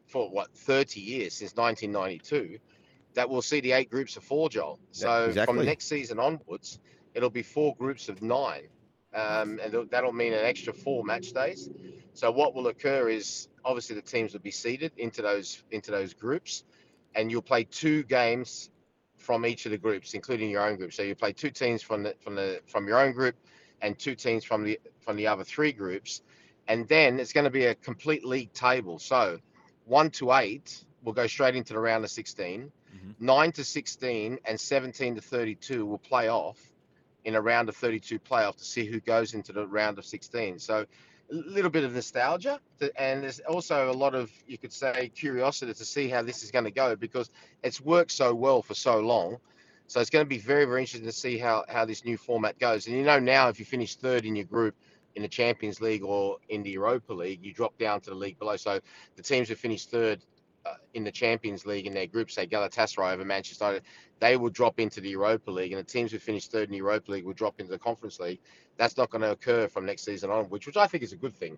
for 0.10 0.30
what 0.30 0.51
30 0.54 1.00
years 1.00 1.36
since 1.36 1.56
1992 1.56 2.60
that 3.13 3.30
will 3.30 3.42
see 3.42 3.60
the 3.60 3.72
eight 3.72 3.89
groups 3.89 4.18
of 4.18 4.24
four, 4.24 4.50
Joel. 4.50 4.80
So 4.92 5.25
exactly. 5.25 5.58
from 5.58 5.66
next 5.66 5.86
season 5.86 6.20
onwards, 6.20 6.80
it'll 7.13 7.30
be 7.30 7.44
four 7.44 7.75
groups 7.75 8.10
of 8.10 8.22
nine, 8.22 8.68
um, 9.13 9.60
and 9.60 9.72
that'll- 9.72 9.86
that'll 9.86 10.12
mean 10.12 10.34
an 10.34 10.46
extra 10.46 10.74
four 10.74 11.04
match 11.04 11.32
days. 11.34 11.70
So 12.13 12.32
what 12.32 12.54
will 12.54 12.68
occur 12.68 13.10
is 13.10 13.48
obviously 13.63 13.96
the 13.96 14.01
teams 14.01 14.34
will 14.34 14.42
be 14.42 14.51
seeded 14.51 14.92
into 14.98 15.22
those 15.22 15.63
into 15.72 15.92
those 15.92 16.13
groups. 16.13 16.63
and 17.16 17.32
you'll 17.32 17.42
play 17.42 17.63
two 17.63 18.04
games 18.04 18.70
from 19.18 19.44
each 19.44 19.66
of 19.66 19.72
the 19.72 19.78
groups, 19.80 20.13
including 20.13 20.48
your 20.48 20.62
own 20.62 20.78
group. 20.78 20.94
So 20.94 21.01
you 21.01 21.16
play 21.16 21.34
two 21.34 21.50
teams 21.50 21.82
from 21.82 22.04
the 22.04 22.16
from 22.20 22.36
the 22.36 22.62
from 22.68 22.88
your 22.88 23.00
own 23.00 23.13
group, 23.13 23.36
and 23.82 23.98
two 23.98 24.13
teams 24.13 24.44
from 24.44 24.63
the 24.63 24.80
from 25.00 25.16
the 25.18 25.25
other 25.25 25.44
three 25.44 25.72
groups, 25.72 26.22
and 26.68 26.88
then 26.88 27.20
it's 27.20 27.34
going 27.34 27.46
to 27.46 27.50
be 27.50 27.66
a 27.66 27.74
complete 27.74 28.24
league 28.24 28.54
table. 28.54 29.00
So 29.00 29.39
one 29.89 30.12
to 30.12 30.31
eight 30.34 30.84
will 31.03 31.13
go 31.13 31.27
straight 31.27 31.55
into 31.55 31.74
the 31.74 31.79
round 31.79 32.03
of 32.03 32.12
16. 32.12 32.72
Mhm. 32.96 33.15
Nine 33.19 33.51
to 33.53 33.63
16 33.63 34.39
and 34.46 34.60
17 34.60 35.15
to 35.15 35.22
32 35.22 35.86
will 35.86 35.98
play 35.98 36.29
off 36.29 36.60
in 37.25 37.36
a 37.36 37.41
round 37.41 37.69
of 37.69 37.75
32 37.75 38.19
playoff 38.19 38.55
to 38.58 38.63
see 38.63 38.86
who 38.86 39.00
goes 39.00 39.34
into 39.34 39.51
the 39.51 39.67
round 39.67 39.98
of 39.98 40.05
16. 40.05 40.60
So 40.60 40.86
a 41.31 41.36
little 41.36 41.72
bit 41.72 41.84
of 41.84 41.93
nostalgia, 41.93 42.60
th- 42.79 42.91
and 42.98 43.24
there's 43.24 43.39
also 43.41 43.91
a 43.91 43.93
lot 43.93 44.15
of 44.15 44.31
you 44.48 44.58
could 44.58 44.74
say 44.74 45.12
curiosity 45.15 45.74
to 45.74 45.86
see 45.86 46.08
how 46.08 46.22
this 46.22 46.43
is 46.43 46.51
going 46.51 46.65
to 46.65 46.72
go 46.72 46.96
because 46.96 47.29
it's 47.63 47.81
worked 47.81 48.12
so 48.12 48.34
well 48.34 48.62
for 48.62 48.75
so 48.75 49.00
long. 49.00 49.38
So 49.88 50.00
it's 50.00 50.10
going 50.12 50.25
to 50.25 50.29
be 50.29 50.38
very, 50.38 50.65
very 50.65 50.81
interesting 50.81 51.05
to 51.05 51.12
see 51.12 51.38
how 51.38 51.65
how 51.67 51.86
this 51.86 52.05
new 52.05 52.17
format 52.17 52.60
goes. 52.60 52.88
And 52.88 52.96
you 52.96 53.03
know 53.03 53.19
now, 53.19 53.50
if 53.50 53.60
you 53.60 53.65
finish 53.65 53.96
third 53.96 54.25
in 54.25 54.36
your 54.36 54.46
group 54.46 54.75
in 55.16 55.22
the 55.22 55.28
Champions 55.28 55.82
League 55.82 56.04
or 56.04 56.38
in 56.50 56.63
the 56.63 56.70
Europa 56.72 57.13
League, 57.13 57.44
you 57.44 57.54
drop 57.54 57.78
down 57.78 58.01
to 58.01 58.10
the 58.10 58.16
league 58.16 58.38
below. 58.39 58.56
So 58.56 58.80
the 59.16 59.24
teams 59.24 59.50
who 59.50 59.56
finished 59.56 59.89
third 59.92 60.24
uh, 60.66 60.74
in 60.94 61.04
the 61.04 61.12
Champions 61.12 61.66
League 61.66 61.88
in 61.88 61.94
their 61.94 62.06
group, 62.08 62.30
say 62.30 62.46
Galatasaray 62.46 63.13
over 63.13 63.24
Manchester 63.25 63.66
United, 63.66 63.84
they 64.20 64.36
will 64.38 64.50
drop 64.50 64.80
into 64.80 65.00
the 65.01 65.10
Europa 65.10 65.50
League, 65.50 65.72
and 65.72 65.80
the 65.80 65.84
teams 65.89 66.12
who 66.12 66.20
finished 66.20 66.51
third 66.51 66.66
in 66.66 66.72
the 66.72 66.78
Europa 66.78 67.12
League 67.12 67.24
will 67.25 67.34
drop 67.34 67.60
into 67.60 67.72
the 67.72 67.80
Conference 67.80 68.20
League. 68.20 68.39
That's 68.78 68.98
not 68.98 69.10
going 69.10 69.22
to 69.22 69.32
occur 69.32 69.68
from 69.68 69.86
next 69.86 70.04
season 70.04 70.30
on, 70.30 70.46
which 70.46 70.68
which 70.68 70.78
I 70.78 70.86
think 70.88 71.04
is 71.04 71.13
a 71.13 71.18
good 71.18 71.36
thing. 71.36 71.58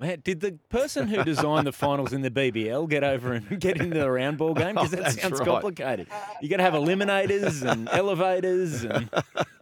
Man, 0.00 0.20
did 0.24 0.40
the 0.40 0.58
person 0.70 1.08
who 1.08 1.22
designed 1.24 1.66
the 1.66 1.72
finals 1.72 2.14
in 2.14 2.22
the 2.22 2.30
BBL 2.30 2.88
get 2.88 3.04
over 3.04 3.34
and 3.34 3.60
get 3.60 3.76
into 3.80 3.98
the 3.98 4.10
round 4.10 4.38
ball 4.38 4.54
game? 4.54 4.74
Because 4.74 4.94
Oh, 4.94 4.96
that 4.96 5.02
that's 5.04 5.20
sounds 5.20 5.38
right. 5.40 5.46
complicated. 5.48 6.08
You 6.40 6.48
got 6.48 6.56
to 6.56 6.62
have 6.62 6.72
eliminators 6.74 7.62
and 7.70 7.86
elevators, 7.90 8.82
and 8.82 9.10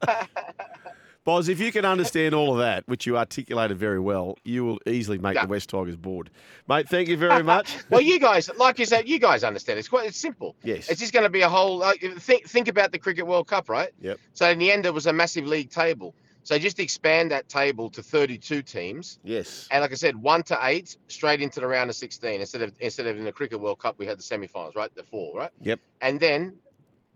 Boz, 1.28 1.50
if 1.50 1.60
you 1.60 1.70
can 1.72 1.84
understand 1.84 2.34
all 2.34 2.52
of 2.54 2.58
that, 2.60 2.88
which 2.88 3.04
you 3.04 3.18
articulated 3.18 3.76
very 3.76 4.00
well, 4.00 4.38
you 4.44 4.64
will 4.64 4.78
easily 4.86 5.18
make 5.18 5.34
Yeah. 5.34 5.42
the 5.42 5.48
West 5.48 5.68
Tigers 5.68 5.94
board. 5.94 6.30
Mate, 6.66 6.88
thank 6.88 7.06
you 7.06 7.18
very 7.18 7.42
much. 7.54 7.76
Well, 7.90 8.00
you 8.00 8.18
guys, 8.18 8.48
like 8.56 8.78
you 8.78 8.86
said, 8.86 9.06
you 9.06 9.18
guys 9.18 9.44
understand. 9.44 9.78
It's 9.78 9.88
quite 9.88 10.06
it's 10.08 10.16
simple. 10.16 10.56
yes. 10.64 10.88
It's 10.88 10.98
just 11.00 11.12
going 11.12 11.24
to 11.24 11.28
be 11.28 11.42
a 11.42 11.48
whole. 11.50 11.76
Like, 11.76 12.00
think 12.18 12.48
think 12.48 12.66
about 12.68 12.92
the 12.92 12.98
Cricket 12.98 13.26
World 13.26 13.46
Cup, 13.46 13.68
right? 13.68 13.90
Yep. 14.00 14.18
So 14.32 14.48
in 14.48 14.58
the 14.58 14.72
end, 14.72 14.86
it 14.86 14.94
was 14.94 15.04
a 15.06 15.12
massive 15.12 15.46
league 15.46 15.68
table. 15.68 16.14
So 16.44 16.58
just 16.58 16.80
expand 16.80 17.30
that 17.30 17.46
table 17.50 17.90
to 17.90 18.02
32 18.02 18.62
teams, 18.62 19.18
Yes. 19.22 19.68
and 19.70 19.82
like 19.82 19.92
I 19.92 19.96
said, 19.96 20.16
one 20.16 20.42
to 20.44 20.58
eight, 20.62 20.96
straight 21.08 21.42
into 21.42 21.60
the 21.60 21.66
round 21.66 21.90
of 21.90 21.96
16 21.96 22.40
instead 22.40 22.62
of 22.62 22.72
instead 22.80 23.06
of 23.06 23.18
in 23.18 23.24
the 23.24 23.32
Cricket 23.32 23.60
World 23.60 23.80
Cup 23.80 23.98
we 23.98 24.06
had 24.06 24.16
the 24.18 24.22
semi-finals, 24.22 24.74
right? 24.74 24.90
The 24.94 25.02
four, 25.02 25.36
right? 25.36 25.50
Yep. 25.60 25.78
And 26.00 26.18
then 26.18 26.54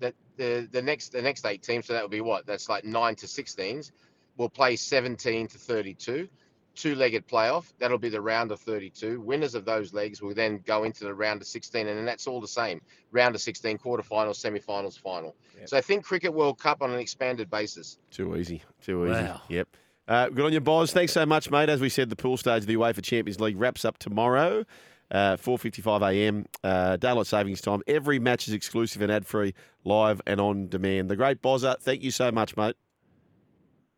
the 0.03 0.15
the 0.37 0.69
the 0.71 0.83
next 0.83 1.13
the 1.13 1.23
next 1.23 1.47
eight 1.47 1.63
teams, 1.63 1.87
so 1.87 1.93
that 1.93 2.03
would 2.03 2.11
be 2.11 2.21
what? 2.21 2.47
That's 2.47 2.69
like 2.69 2.85
nine 2.85 3.15
to 3.17 3.27
16s. 3.27 3.93
Will 4.39 4.49
play 4.49 4.77
17 4.77 5.47
to 5.49 5.59
32, 5.59 6.27
two-legged 6.75 7.29
playoff. 7.29 7.71
That'll 7.79 7.99
be 7.99 8.09
the 8.09 8.21
round 8.21 8.51
of 8.51 8.61
32. 8.61 9.21
Winners 9.21 9.55
of 9.55 9.67
those 9.67 9.93
legs 9.93 10.23
will 10.23 10.33
then 10.33 10.63
go 10.65 10.85
into 10.85 11.05
the 11.05 11.15
round 11.15 11.43
of 11.43 11.47
16, 11.47 11.87
and 11.87 11.99
then 11.99 12.07
that's 12.07 12.27
all 12.27 12.41
the 12.41 12.49
same. 12.49 12.81
Round 13.11 13.35
of 13.35 13.43
16, 13.43 13.77
quarterfinals, 13.77 14.37
semi-finals, 14.37 14.97
final. 14.97 15.37
Yep. 15.59 15.69
So 15.69 15.77
I 15.77 15.83
think 15.83 16.03
Cricket 16.03 16.33
World 16.33 16.59
Cup 16.59 16.81
on 16.81 16.91
an 16.91 16.99
expanded 16.99 17.51
basis. 17.51 17.99
Too 18.11 18.35
easy. 18.37 18.63
Too 18.81 19.05
easy. 19.05 19.23
Wow. 19.23 19.43
Yep. 19.51 19.69
Uh, 20.09 20.29
good 20.31 20.47
on 20.47 20.53
you, 20.53 20.61
Boz. 20.61 20.93
Thanks 20.93 21.13
so 21.13 21.27
much, 21.27 21.51
mate. 21.51 21.69
As 21.69 21.81
we 21.81 21.91
said, 21.91 22.09
the 22.09 22.17
pool 22.17 22.39
stage 22.39 22.63
of 22.63 22.67
the 22.67 22.77
UEFA 22.77 23.03
Champions 23.03 23.39
League 23.39 23.59
wraps 23.59 23.85
up 23.85 23.99
tomorrow, 23.99 24.65
uh, 25.13 25.37
4.55 25.37 26.13
a.m. 26.13 26.47
Uh, 26.65 26.97
daylight 26.97 27.27
savings 27.27 27.61
time. 27.61 27.83
Every 27.87 28.19
match 28.19 28.49
is 28.49 28.55
exclusive 28.55 29.03
and 29.03 29.13
ad-free, 29.13 29.55
live 29.85 30.21
and 30.27 30.41
on 30.41 30.69
demand. 30.69 31.11
The 31.11 31.17
great 31.17 31.43
Bozza, 31.43 31.79
thank 31.79 32.03
you 32.03 32.11
so 32.11 32.33
much, 32.33 32.57
mate. 32.57 32.75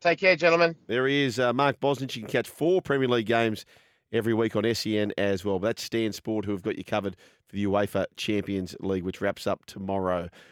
Take 0.01 0.19
care, 0.19 0.37
gentlemen. 0.37 0.77
There 0.87 1.07
he 1.07 1.25
is, 1.25 1.39
uh, 1.39 1.53
Mark 1.55 1.81
Bosnich. 1.81 2.17
You 2.17 2.23
can 2.23 2.31
catch 2.31 2.49
four 2.49 2.83
Premier 2.83 3.09
League 3.09 3.27
games 3.27 3.65
every 4.13 4.35
week 4.35 4.55
on 4.55 4.75
SEN 4.75 5.13
as 5.17 5.45
well. 5.45 5.59
But 5.59 5.69
that's 5.69 5.85
Stan 5.85 6.13
Sport, 6.13 6.45
who 6.45 6.53
have 6.53 6.63
got 6.63 6.77
you 6.77 6.85
covered 6.85 7.17
for 7.47 7.57
the 7.57 7.65
UEFA 7.65 8.07
Champions 8.17 8.77
League, 8.81 9.05
which 9.05 9.21
wraps 9.21 9.47
up 9.47 9.65
tomorrow. 9.67 10.29